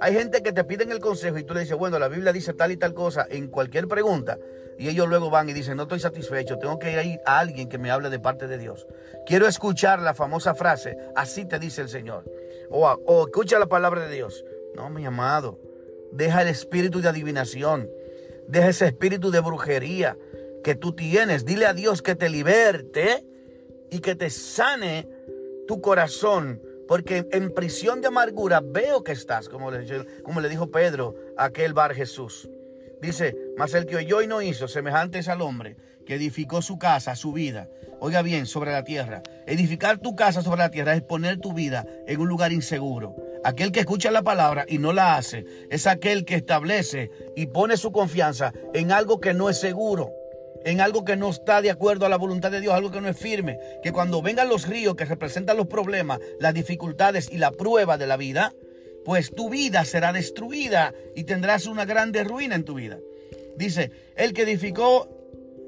Hay 0.00 0.12
gente 0.12 0.42
que 0.42 0.52
te 0.52 0.64
piden 0.64 0.90
el 0.90 0.98
consejo 0.98 1.38
y 1.38 1.44
tú 1.44 1.54
le 1.54 1.60
dices, 1.60 1.76
bueno, 1.78 1.98
la 1.98 2.08
Biblia 2.08 2.32
dice 2.32 2.52
tal 2.52 2.72
y 2.72 2.76
tal 2.76 2.92
cosa 2.92 3.26
en 3.30 3.48
cualquier 3.48 3.88
pregunta. 3.88 4.38
Y 4.76 4.88
ellos 4.88 5.08
luego 5.08 5.30
van 5.30 5.48
y 5.48 5.52
dicen, 5.52 5.76
no 5.76 5.84
estoy 5.84 6.00
satisfecho, 6.00 6.58
tengo 6.58 6.78
que 6.78 6.90
ir 6.90 7.20
a 7.24 7.38
alguien 7.38 7.68
que 7.68 7.78
me 7.78 7.90
hable 7.90 8.10
de 8.10 8.18
parte 8.18 8.48
de 8.48 8.58
Dios. 8.58 8.86
Quiero 9.24 9.46
escuchar 9.46 10.00
la 10.00 10.14
famosa 10.14 10.54
frase, 10.54 10.98
así 11.14 11.44
te 11.44 11.58
dice 11.58 11.80
el 11.80 11.88
Señor. 11.88 12.24
O, 12.70 12.86
o 12.86 13.26
escucha 13.26 13.58
la 13.58 13.66
palabra 13.66 14.06
de 14.06 14.14
Dios. 14.14 14.44
No, 14.74 14.90
mi 14.90 15.04
amado, 15.04 15.60
deja 16.12 16.42
el 16.42 16.48
espíritu 16.48 17.00
de 17.00 17.08
adivinación, 17.08 17.88
deja 18.48 18.68
ese 18.68 18.86
espíritu 18.86 19.30
de 19.30 19.40
brujería 19.40 20.16
que 20.64 20.74
tú 20.74 20.94
tienes. 20.94 21.44
Dile 21.44 21.66
a 21.66 21.74
Dios 21.74 22.02
que 22.02 22.16
te 22.16 22.28
liberte 22.28 23.24
y 23.90 24.00
que 24.00 24.16
te 24.16 24.30
sane 24.30 25.06
tu 25.68 25.80
corazón. 25.80 26.60
Porque 26.88 27.26
en 27.32 27.54
prisión 27.54 28.00
de 28.02 28.08
amargura 28.08 28.60
veo 28.60 29.04
que 29.04 29.12
estás, 29.12 29.48
como 29.48 29.70
le, 29.70 30.48
dijo 30.48 30.70
Pedro 30.70 31.14
a 31.36 31.44
aquel 31.44 31.72
bar 31.72 31.94
Jesús. 31.94 32.50
Dice, 33.00 33.36
mas 33.56 33.74
el 33.74 33.86
que 33.86 33.96
oyó 33.96 34.22
y 34.22 34.26
no 34.26 34.42
hizo, 34.42 34.68
semejante 34.68 35.20
es 35.20 35.28
al 35.28 35.40
hombre 35.40 35.76
que 36.04 36.16
edificó 36.16 36.60
su 36.60 36.78
casa, 36.78 37.16
su 37.16 37.32
vida. 37.32 37.68
Oiga 38.00 38.20
bien, 38.22 38.44
sobre 38.44 38.72
la 38.72 38.84
tierra. 38.84 39.22
Edificar 39.46 39.98
tu 39.98 40.14
casa 40.14 40.42
sobre 40.42 40.58
la 40.58 40.70
tierra 40.70 40.94
es 40.94 41.02
poner 41.02 41.38
tu 41.38 41.54
vida 41.54 41.86
en 42.06 42.20
un 42.20 42.28
lugar 42.28 42.52
inseguro. 42.52 43.16
Aquel 43.44 43.72
que 43.72 43.80
escucha 43.80 44.10
la 44.10 44.22
palabra 44.22 44.64
y 44.66 44.78
no 44.78 44.94
la 44.94 45.16
hace 45.16 45.44
es 45.70 45.86
aquel 45.86 46.24
que 46.24 46.36
establece 46.36 47.10
y 47.36 47.46
pone 47.46 47.76
su 47.76 47.92
confianza 47.92 48.54
en 48.72 48.90
algo 48.90 49.20
que 49.20 49.34
no 49.34 49.50
es 49.50 49.60
seguro, 49.60 50.10
en 50.64 50.80
algo 50.80 51.04
que 51.04 51.16
no 51.16 51.28
está 51.28 51.60
de 51.60 51.70
acuerdo 51.70 52.06
a 52.06 52.08
la 52.08 52.16
voluntad 52.16 52.50
de 52.50 52.62
Dios, 52.62 52.72
algo 52.72 52.90
que 52.90 53.02
no 53.02 53.08
es 53.08 53.18
firme. 53.18 53.58
Que 53.82 53.92
cuando 53.92 54.22
vengan 54.22 54.48
los 54.48 54.66
ríos 54.66 54.96
que 54.96 55.04
representan 55.04 55.58
los 55.58 55.66
problemas, 55.66 56.20
las 56.40 56.54
dificultades 56.54 57.30
y 57.30 57.36
la 57.36 57.50
prueba 57.50 57.98
de 57.98 58.06
la 58.06 58.16
vida, 58.16 58.54
pues 59.04 59.30
tu 59.30 59.50
vida 59.50 59.84
será 59.84 60.14
destruida 60.14 60.94
y 61.14 61.24
tendrás 61.24 61.66
una 61.66 61.84
grande 61.84 62.24
ruina 62.24 62.54
en 62.54 62.64
tu 62.64 62.74
vida. 62.74 62.98
Dice, 63.56 63.90
el 64.16 64.32
que 64.32 64.42
edificó 64.42 65.13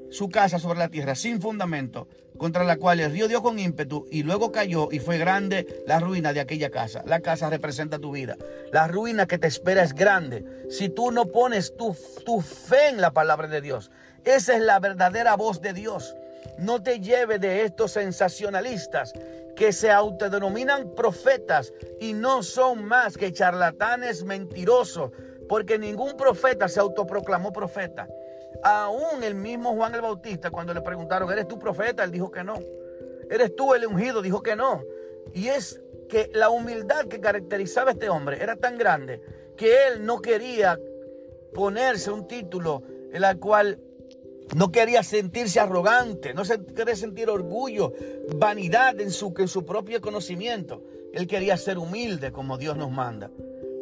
su 0.09 0.29
casa 0.29 0.59
sobre 0.59 0.79
la 0.79 0.89
tierra 0.89 1.15
sin 1.15 1.41
fundamento, 1.41 2.07
contra 2.37 2.63
la 2.63 2.77
cual 2.77 2.99
el 2.99 3.11
río 3.11 3.27
dio 3.27 3.41
con 3.41 3.59
ímpetu 3.59 4.05
y 4.11 4.23
luego 4.23 4.51
cayó 4.51 4.89
y 4.91 4.99
fue 4.99 5.17
grande 5.17 5.83
la 5.87 5.99
ruina 5.99 6.33
de 6.33 6.39
aquella 6.39 6.69
casa. 6.69 7.03
La 7.05 7.21
casa 7.21 7.49
representa 7.49 7.99
tu 7.99 8.11
vida. 8.11 8.37
La 8.71 8.87
ruina 8.87 9.25
que 9.27 9.37
te 9.37 9.47
espera 9.47 9.83
es 9.83 9.93
grande 9.93 10.67
si 10.69 10.89
tú 10.89 11.11
no 11.11 11.25
pones 11.27 11.75
tu, 11.75 11.95
tu 12.25 12.41
fe 12.41 12.89
en 12.89 13.01
la 13.01 13.11
palabra 13.11 13.47
de 13.47 13.61
Dios. 13.61 13.91
Esa 14.23 14.55
es 14.55 14.61
la 14.61 14.79
verdadera 14.79 15.35
voz 15.35 15.61
de 15.61 15.73
Dios. 15.73 16.15
No 16.59 16.81
te 16.81 16.99
lleve 16.99 17.39
de 17.39 17.63
estos 17.63 17.91
sensacionalistas 17.91 19.13
que 19.55 19.73
se 19.73 19.91
autodenominan 19.91 20.93
profetas 20.95 21.73
y 21.99 22.13
no 22.13 22.43
son 22.43 22.85
más 22.85 23.17
que 23.17 23.33
charlatanes 23.33 24.23
mentirosos, 24.23 25.11
porque 25.49 25.79
ningún 25.79 26.15
profeta 26.15 26.67
se 26.67 26.79
autoproclamó 26.79 27.51
profeta. 27.51 28.07
Aún 28.63 29.23
el 29.23 29.35
mismo 29.35 29.73
Juan 29.75 29.95
el 29.95 30.01
Bautista, 30.01 30.51
cuando 30.51 30.73
le 30.73 30.81
preguntaron, 30.81 31.31
¿eres 31.31 31.47
tú 31.47 31.59
profeta? 31.59 32.03
Él 32.03 32.11
dijo 32.11 32.31
que 32.31 32.43
no. 32.43 32.59
¿Eres 33.29 33.55
tú 33.55 33.73
el 33.73 33.85
ungido? 33.85 34.21
Dijo 34.21 34.41
que 34.41 34.55
no. 34.55 34.83
Y 35.33 35.47
es 35.47 35.81
que 36.09 36.29
la 36.33 36.49
humildad 36.49 37.05
que 37.05 37.19
caracterizaba 37.19 37.91
a 37.91 37.93
este 37.93 38.09
hombre 38.09 38.41
era 38.41 38.55
tan 38.55 38.77
grande 38.77 39.21
que 39.57 39.87
él 39.87 40.05
no 40.05 40.21
quería 40.21 40.79
ponerse 41.53 42.11
un 42.11 42.27
título 42.27 42.83
en 43.11 43.23
el 43.23 43.39
cual 43.39 43.79
no 44.55 44.71
quería 44.71 45.03
sentirse 45.03 45.59
arrogante, 45.59 46.33
no 46.33 46.45
se 46.45 46.63
quería 46.65 46.95
sentir 46.95 47.29
orgullo, 47.29 47.93
vanidad 48.35 48.99
en 49.01 49.11
su 49.11 49.33
propio 49.33 49.99
conocimiento. 49.99 50.81
Él 51.13 51.27
quería 51.27 51.57
ser 51.57 51.77
humilde 51.77 52.31
como 52.31 52.57
Dios 52.57 52.77
nos 52.77 52.91
manda. 52.91 53.29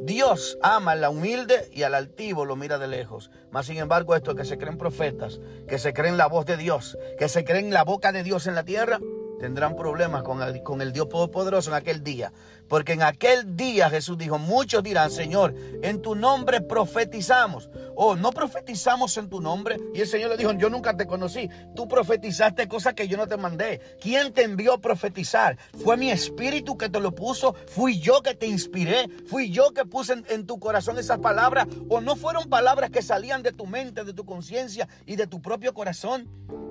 Dios 0.06 0.60
ama 0.62 0.92
al 0.92 1.04
humilde 1.06 1.68
y 1.74 1.82
al 1.82 1.96
altivo 1.96 2.46
lo 2.46 2.56
mira 2.56 2.78
de 2.78 2.88
lejos. 2.88 3.32
Mas 3.50 3.66
sin 3.66 3.78
embargo, 3.78 4.16
esto 4.16 4.36
que 4.36 4.46
se 4.46 4.60
creen 4.60 4.78
profetas, 4.78 5.40
que 5.68 5.80
se 5.80 5.94
creen 5.94 6.16
la 6.16 6.28
voz 6.28 6.46
de 6.46 6.58
Dios, 6.58 6.96
que 7.18 7.28
se 7.28 7.44
creen 7.44 7.74
la 7.74 7.84
boca 7.84 8.12
de 8.12 8.22
Dios 8.22 8.46
en 8.46 8.54
la 8.54 8.64
tierra, 8.64 9.00
tendrán 9.40 9.76
problemas 9.76 10.22
con 10.22 10.44
el, 10.44 10.62
con 10.62 10.84
el 10.84 10.94
Dios 10.94 11.10
Todopoderoso 11.10 11.72
en 11.72 11.78
aquel 11.78 12.04
día. 12.04 12.32
Porque 12.68 12.94
en 12.94 13.04
aquel 13.04 13.56
día 13.56 13.90
Jesús 13.90 14.18
dijo, 14.18 14.38
muchos 14.38 14.84
dirán, 14.84 15.12
Señor, 15.12 15.54
en 15.82 16.02
tu 16.02 16.16
nombre 16.16 16.62
profetizamos. 16.62 17.70
O 17.96 18.16
no 18.16 18.32
profetizamos 18.32 19.18
en 19.18 19.30
tu 19.30 19.40
nombre. 19.40 19.78
Y 19.94 20.02
el 20.02 20.08
Señor 20.08 20.32
le 20.32 20.38
dijo, 20.38 20.52
yo 20.54 20.70
nunca 20.70 20.98
te 20.98 21.06
conocí. 21.06 21.50
Tú 21.76 21.88
profetizaste 21.88 22.68
cosas 22.68 22.94
que 22.94 23.08
yo 23.08 23.18
no 23.18 23.28
te 23.28 23.38
mandé. 23.38 23.80
¿Quién 24.02 24.34
te 24.34 24.44
envió 24.44 24.74
a 24.74 24.82
profetizar? 24.82 25.58
Fue 25.84 25.96
mi 25.96 26.12
espíritu 26.12 26.78
que 26.78 26.90
te 26.90 27.00
lo 27.00 27.14
puso. 27.14 27.56
Fui 27.68 28.00
yo 28.00 28.22
que 28.22 28.36
te 28.36 28.48
inspiré. 28.48 29.08
Fui 29.28 29.50
yo 29.50 29.72
que 29.72 29.86
puse 29.86 30.14
en, 30.14 30.26
en 30.30 30.46
tu 30.46 30.60
corazón 30.60 30.98
esas 30.98 31.20
palabras. 31.20 31.68
O 31.90 32.02
no 32.02 32.16
fueron 32.16 32.50
palabras 32.50 32.90
que 32.90 33.02
salían 33.02 33.44
de 33.44 33.54
tu 33.54 33.66
mente, 33.66 34.04
de 34.04 34.14
tu 34.14 34.26
conciencia 34.26 34.88
y 35.06 35.16
de 35.16 35.28
tu 35.28 35.42
propio 35.42 35.74
corazón. 35.74 36.28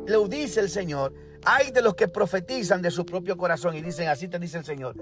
Le 0.07 0.29
dice 0.29 0.61
el 0.61 0.69
Señor 0.69 1.15
hay 1.45 1.71
de 1.71 1.83
los 1.83 1.95
que 1.95 2.09
profetizan 2.09 2.83
de 2.83 2.91
su 2.91 3.05
propio 3.05 3.37
corazón 3.37 3.75
y 3.77 3.83
dicen, 3.83 4.09
así 4.09 4.29
te 4.29 4.39
dice 4.39 4.59
el 4.59 4.65
Señor. 4.65 4.97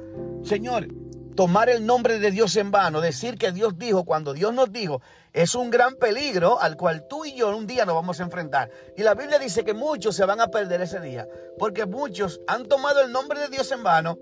Señor, 0.45 0.89
tomar 1.35 1.69
el 1.69 1.87
nombre 1.87 2.19
de 2.19 2.31
Dios 2.31 2.57
en 2.57 2.71
vano, 2.71 3.01
decir 3.01 3.39
que 3.39 3.53
Dios 3.53 3.79
dijo 3.79 4.05
cuando 4.05 4.33
Dios 4.33 4.53
nos 4.53 4.73
dijo, 4.73 5.01
es 5.33 5.55
un 5.55 5.71
gran 5.71 5.97
peligro 5.97 6.61
al 6.61 6.77
cual 6.77 7.07
tú 7.09 7.25
y 7.25 7.35
yo 7.35 7.57
un 7.57 7.67
día 7.67 7.85
nos 7.85 7.95
vamos 7.95 8.21
a 8.21 8.25
enfrentar. 8.25 8.71
Y 8.97 9.03
la 9.03 9.15
Biblia 9.15 9.39
dice 9.39 9.65
que 9.65 9.75
muchos 9.75 10.15
se 10.15 10.25
van 10.25 10.41
a 10.41 10.49
perder 10.49 10.81
ese 10.83 11.01
día, 11.01 11.29
porque 11.59 11.87
muchos 11.87 12.41
han 12.47 12.67
tomado 12.67 13.01
el 13.01 13.13
nombre 13.13 13.41
de 13.41 13.49
Dios 13.49 13.71
en 13.73 13.83
vano 13.83 14.19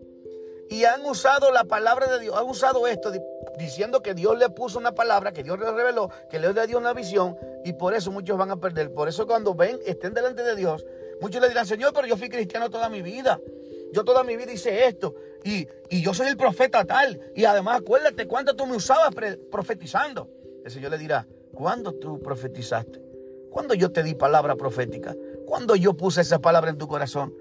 y 0.68 0.84
han 0.84 1.04
usado 1.04 1.50
la 1.50 1.64
palabra 1.64 2.06
de 2.06 2.20
Dios, 2.20 2.36
han 2.36 2.48
usado 2.48 2.86
esto 2.86 3.12
diciendo 3.58 4.02
que 4.02 4.14
Dios 4.14 4.38
le 4.38 4.48
puso 4.50 4.78
una 4.78 4.94
palabra, 4.94 5.32
que 5.32 5.42
Dios 5.42 5.58
le 5.58 5.70
reveló, 5.70 6.10
que 6.30 6.38
Dios 6.38 6.54
le 6.54 6.66
dio 6.66 6.78
una 6.78 6.92
visión 6.92 7.36
y 7.64 7.72
por 7.72 7.92
eso 7.92 8.12
muchos 8.12 8.38
van 8.38 8.52
a 8.52 8.56
perder. 8.56 8.92
Por 8.92 9.08
eso 9.08 9.26
cuando 9.26 9.54
ven, 9.54 9.80
estén 9.84 10.14
delante 10.14 10.44
de 10.44 10.54
Dios, 10.54 10.86
muchos 11.20 11.40
le 11.40 11.48
dirán, 11.48 11.66
Señor, 11.66 11.92
pero 11.92 12.06
yo 12.06 12.16
fui 12.16 12.28
cristiano 12.28 12.70
toda 12.70 12.88
mi 12.88 13.02
vida. 13.02 13.40
Yo 13.92 14.04
toda 14.04 14.22
mi 14.22 14.36
vida 14.36 14.52
hice 14.52 14.86
esto 14.86 15.14
y, 15.44 15.66
yo 15.90 16.14
soy 16.14 16.28
el 16.28 16.36
profeta 16.36 16.84
tal. 16.84 17.20
Y 17.34 17.44
además 17.44 17.80
acuérdate 17.80 18.26
cuánto 18.26 18.54
tú 18.54 18.66
me 18.66 18.76
usabas 18.76 19.10
profetizando. 19.50 20.28
El 20.64 20.70
Señor 20.70 20.92
le 20.92 20.98
dirá, 20.98 21.26
¿cuándo 21.52 21.94
tú 21.94 22.20
profetizaste? 22.22 23.02
¿Cuándo 23.50 23.74
yo 23.74 23.90
te 23.90 24.02
di 24.02 24.14
palabra 24.14 24.54
profética? 24.54 25.16
¿Cuándo 25.46 25.74
yo 25.74 25.96
puse 25.96 26.20
esa 26.20 26.38
palabra 26.38 26.70
en 26.70 26.78
tu 26.78 26.86
corazón? 26.86 27.34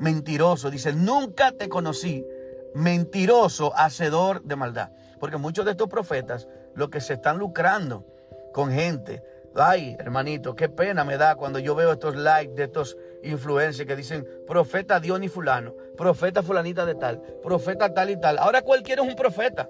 Mentiroso, 0.00 0.70
dice, 0.70 0.92
nunca 0.92 1.52
te 1.52 1.68
conocí. 1.68 2.26
Mentiroso, 2.74 3.72
hacedor 3.76 4.42
de 4.42 4.56
maldad. 4.56 4.90
Porque 5.20 5.36
muchos 5.36 5.64
de 5.64 5.72
estos 5.72 5.88
profetas 5.88 6.48
lo 6.74 6.90
que 6.90 7.00
se 7.00 7.14
están 7.14 7.38
lucrando 7.38 8.04
con 8.52 8.72
gente. 8.72 9.22
Ay, 9.54 9.96
hermanito, 9.98 10.54
qué 10.54 10.68
pena 10.68 11.04
me 11.04 11.16
da 11.16 11.34
cuando 11.34 11.58
yo 11.58 11.74
veo 11.74 11.92
estos 11.92 12.14
likes 12.14 12.54
de 12.54 12.64
estos 12.64 12.96
influencers 13.22 13.86
que 13.86 13.96
dicen 13.96 14.26
profeta 14.46 15.00
Dios 15.00 15.20
y 15.22 15.28
fulano, 15.28 15.74
profeta 15.96 16.42
fulanita 16.42 16.86
de 16.86 16.94
tal, 16.94 17.20
profeta 17.42 17.92
tal 17.92 18.10
y 18.10 18.20
tal. 18.20 18.38
Ahora 18.38 18.62
cualquiera 18.62 19.02
es 19.02 19.08
un 19.08 19.16
profeta. 19.16 19.68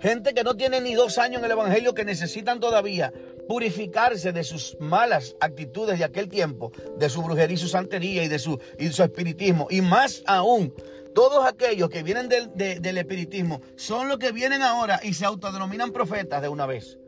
Gente 0.00 0.34
que 0.34 0.44
no 0.44 0.56
tiene 0.56 0.80
ni 0.80 0.94
dos 0.94 1.16
años 1.16 1.38
en 1.38 1.46
el 1.46 1.52
Evangelio 1.52 1.94
que 1.94 2.04
necesitan 2.04 2.60
todavía 2.60 3.12
purificarse 3.48 4.32
de 4.32 4.44
sus 4.44 4.76
malas 4.78 5.36
actitudes 5.40 5.98
de 5.98 6.04
aquel 6.04 6.28
tiempo, 6.28 6.72
de 6.98 7.08
su 7.08 7.22
brujería 7.22 7.54
y 7.54 7.58
su 7.58 7.68
santería 7.68 8.24
y 8.24 8.28
de 8.28 8.38
su, 8.38 8.60
y 8.78 8.88
su 8.88 9.02
espiritismo. 9.02 9.68
Y 9.70 9.80
más 9.80 10.22
aún, 10.26 10.74
todos 11.14 11.46
aquellos 11.46 11.88
que 11.88 12.02
vienen 12.02 12.28
del, 12.28 12.52
del 12.54 12.98
espiritismo 12.98 13.62
son 13.76 14.08
los 14.08 14.18
que 14.18 14.32
vienen 14.32 14.60
ahora 14.60 15.00
y 15.02 15.14
se 15.14 15.24
autodenominan 15.24 15.92
profetas 15.92 16.42
de 16.42 16.48
una 16.48 16.66
vez. 16.66 16.98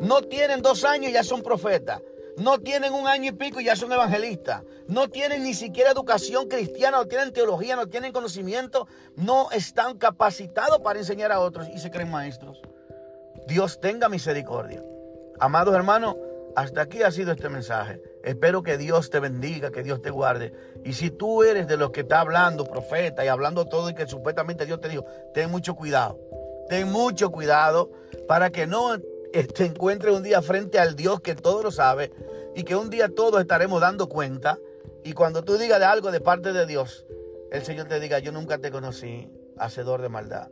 No 0.00 0.22
tienen 0.22 0.62
dos 0.62 0.84
años 0.84 1.10
y 1.10 1.14
ya 1.14 1.22
son 1.22 1.42
profetas. 1.42 2.00
No 2.36 2.58
tienen 2.58 2.94
un 2.94 3.06
año 3.06 3.30
y 3.30 3.32
pico 3.32 3.60
y 3.60 3.64
ya 3.64 3.76
son 3.76 3.92
evangelistas. 3.92 4.62
No 4.88 5.08
tienen 5.08 5.42
ni 5.42 5.52
siquiera 5.52 5.90
educación 5.90 6.48
cristiana, 6.48 6.96
no 6.96 7.06
tienen 7.06 7.32
teología, 7.32 7.76
no 7.76 7.86
tienen 7.86 8.12
conocimiento. 8.12 8.88
No 9.14 9.50
están 9.50 9.98
capacitados 9.98 10.80
para 10.80 10.98
enseñar 10.98 11.32
a 11.32 11.40
otros 11.40 11.68
y 11.68 11.78
se 11.78 11.90
creen 11.90 12.10
maestros. 12.10 12.62
Dios 13.46 13.78
tenga 13.80 14.08
misericordia. 14.08 14.82
Amados 15.38 15.74
hermanos, 15.74 16.16
hasta 16.56 16.82
aquí 16.82 17.02
ha 17.02 17.10
sido 17.10 17.32
este 17.32 17.48
mensaje. 17.48 18.00
Espero 18.24 18.62
que 18.62 18.78
Dios 18.78 19.10
te 19.10 19.20
bendiga, 19.20 19.70
que 19.70 19.82
Dios 19.82 20.00
te 20.00 20.10
guarde. 20.10 20.52
Y 20.84 20.94
si 20.94 21.10
tú 21.10 21.42
eres 21.42 21.66
de 21.66 21.76
los 21.76 21.90
que 21.90 22.00
está 22.00 22.20
hablando, 22.20 22.64
profeta, 22.64 23.24
y 23.24 23.28
hablando 23.28 23.66
todo 23.66 23.90
y 23.90 23.94
que 23.94 24.06
supuestamente 24.06 24.66
Dios 24.66 24.80
te 24.80 24.88
dijo, 24.88 25.04
ten 25.34 25.50
mucho 25.50 25.74
cuidado. 25.74 26.18
Ten 26.68 26.90
mucho 26.90 27.30
cuidado 27.30 27.90
para 28.26 28.50
que 28.50 28.66
no 28.66 28.96
te 29.32 29.64
encuentres 29.64 30.14
un 30.14 30.22
día 30.22 30.42
frente 30.42 30.78
al 30.78 30.96
Dios 30.96 31.20
que 31.20 31.34
todo 31.34 31.62
lo 31.62 31.70
sabe 31.70 32.12
y 32.54 32.64
que 32.64 32.76
un 32.76 32.90
día 32.90 33.08
todos 33.08 33.40
estaremos 33.40 33.80
dando 33.80 34.08
cuenta. 34.08 34.58
Y 35.04 35.12
cuando 35.12 35.42
tú 35.42 35.56
digas 35.56 35.78
de 35.78 35.86
algo 35.86 36.10
de 36.10 36.20
parte 36.20 36.52
de 36.52 36.66
Dios, 36.66 37.06
el 37.50 37.62
Señor 37.62 37.88
te 37.88 38.00
diga, 38.00 38.18
yo 38.18 38.32
nunca 38.32 38.58
te 38.58 38.70
conocí, 38.70 39.30
hacedor 39.58 40.02
de 40.02 40.08
maldad. 40.08 40.48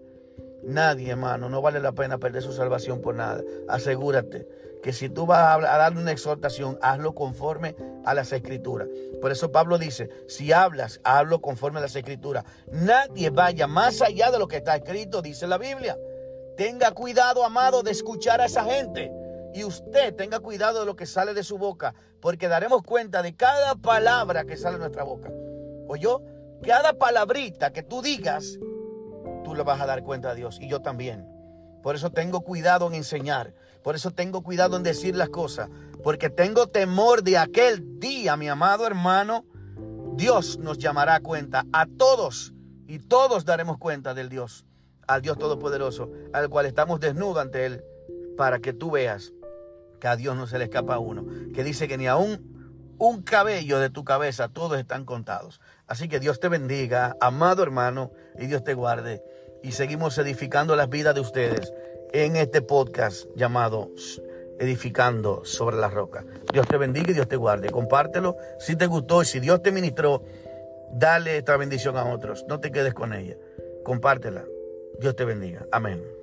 Nadie, 0.63 1.11
hermano, 1.11 1.49
no 1.49 1.63
vale 1.63 1.81
la 1.81 1.93
pena 1.93 2.19
perder 2.19 2.43
su 2.43 2.53
salvación 2.53 3.01
por 3.01 3.15
nada. 3.15 3.43
Asegúrate 3.69 4.49
que 4.83 4.93
si 4.93 5.09
tú 5.09 5.27
vas 5.27 5.57
a, 5.57 5.61
darle 5.61 6.01
una 6.01 6.13
exhortación, 6.13 6.79
hazlo 6.83 7.15
conforme 7.15 7.77
a 8.05 8.15
las 8.15 8.33
escrituras. 8.33 8.89
Por 9.21 9.31
eso 9.31 9.53
Pablo 9.53 9.79
dice, 9.79 10.09
si 10.29 10.53
hablas, 10.53 11.01
hazlo 11.05 11.41
conforme 11.41 11.79
a 11.79 11.83
las 11.83 11.97
escrituras. 11.97 12.45
Nadie 12.73 13.31
vaya 13.31 13.67
más 13.67 14.03
allá 14.03 14.31
de 14.31 14.39
lo 14.39 14.49
que 14.49 14.57
está 14.57 14.77
escrito, 14.77 15.23
dice 15.23 15.47
la 15.47 15.59
Biblia. 15.59 15.97
Tenga 16.59 16.91
cuidado, 16.91 17.45
amado, 17.45 17.85
de 17.85 17.93
escuchar 17.93 18.41
a 18.41 18.47
esa 18.47 18.65
gente. 18.65 19.13
Y 19.55 19.63
usted 19.63 20.13
tenga 20.17 20.41
cuidado 20.41 20.81
de 20.81 20.87
lo 20.87 20.97
que 20.97 21.07
sale 21.07 21.33
de 21.33 21.45
su 21.45 21.57
boca, 21.57 21.95
porque 22.21 22.49
daremos 22.49 22.83
cuenta 22.83 23.23
de 23.23 23.37
cada 23.37 23.77
palabra 23.77 24.45
que 24.45 24.57
sale 24.57 24.75
de 24.75 24.81
nuestra 24.81 25.05
boca. 25.05 25.31
Yo, 26.01 26.21
cada 26.67 26.95
palabrita 26.95 27.73
que 27.73 27.85
tú 27.85 28.03
digas, 28.03 28.59
tú 29.45 29.55
le 29.55 29.63
vas 29.63 29.81
a 29.81 29.87
dar 29.87 30.03
cuenta 30.03 30.31
a 30.31 30.35
Dios. 30.35 30.59
Y 30.61 30.69
yo 30.69 30.83
también. 30.83 31.29
Por 31.81 31.95
eso 31.95 32.11
tengo 32.11 32.41
cuidado 32.41 32.89
en 32.89 32.95
enseñar. 32.95 33.55
Por 33.85 33.95
eso 33.95 34.11
tengo 34.11 34.43
cuidado 34.43 34.77
en 34.77 34.83
decir 34.83 35.15
las 35.15 35.29
cosas. 35.29 35.71
Porque 36.03 36.29
tengo 36.29 36.67
temor 36.67 37.23
de 37.23 37.39
aquel 37.39 38.01
día, 38.01 38.37
mi 38.37 38.49
amado 38.49 38.85
hermano. 38.85 39.45
Dios 40.17 40.59
nos 40.59 40.79
llamará 40.79 41.15
a 41.15 41.21
cuenta 41.21 41.67
a 41.73 41.87
todos. 41.87 42.53
Y 42.89 42.99
todos 42.99 43.45
daremos 43.45 43.79
cuenta 43.79 44.13
del 44.13 44.29
Dios 44.29 44.68
al 45.09 45.23
Dios 45.23 45.39
Todopoderoso, 45.39 46.11
al 46.33 46.49
cual 46.49 46.67
estamos 46.67 47.01
desnudos 47.01 47.39
ante 47.39 47.67
Él, 47.67 47.85
para 48.37 48.61
que 48.61 48.73
tú 48.73 48.93
veas 48.93 49.33
que 49.99 50.07
a 50.07 50.15
Dios 50.15 50.37
no 50.37 50.47
se 50.47 50.59
le 50.59 50.65
escapa 50.65 50.95
a 50.95 50.99
uno, 51.01 51.27
que 51.53 51.65
dice 51.65 51.89
que 51.89 51.99
ni 51.99 52.07
aún 52.07 52.57
un 52.99 53.23
cabello 53.23 53.79
de 53.79 53.91
tu 53.91 54.05
cabeza, 54.05 54.49
todos 54.49 54.79
están 54.79 55.05
contados. 55.05 55.61
Así 55.87 56.09
que 56.09 56.21
Dios 56.21 56.41
te 56.41 56.49
bendiga, 56.49 57.17
amado 57.21 57.63
hermano, 57.63 58.13
y 58.39 58.47
Dios 58.47 58.65
te 58.65 58.75
guarde. 58.75 59.23
Y 59.63 59.73
seguimos 59.73 60.19
edificando 60.19 60.77
las 60.77 60.89
vidas 60.89 61.15
de 61.15 61.21
ustedes 61.21 61.73
en 62.13 62.37
este 62.37 62.63
podcast 62.63 63.27
llamado 63.35 63.91
Edificando 64.61 65.45
sobre 65.45 65.77
la 65.77 65.89
roca. 65.89 66.25
Dios 66.53 66.67
te 66.67 66.77
bendiga 66.77 67.13
y 67.13 67.15
Dios 67.15 67.29
te 67.29 67.37
guarde. 67.37 67.71
Compártelo 67.71 68.37
si 68.59 68.75
te 68.75 68.87
gustó 68.87 69.23
y 69.23 69.25
si 69.25 69.39
Dios 69.39 69.63
te 69.63 69.71
ministró, 69.71 70.25
dale 70.93 71.39
esta 71.39 71.57
bendición 71.57 71.97
a 71.97 72.05
otros. 72.13 72.45
No 72.49 72.59
te 72.59 72.73
quedes 72.73 72.93
con 72.93 73.13
ella. 73.13 73.37
Compártela. 73.85 74.45
Dios 74.99 75.15
te 75.15 75.25
bendiga. 75.25 75.67
Amén. 75.71 76.18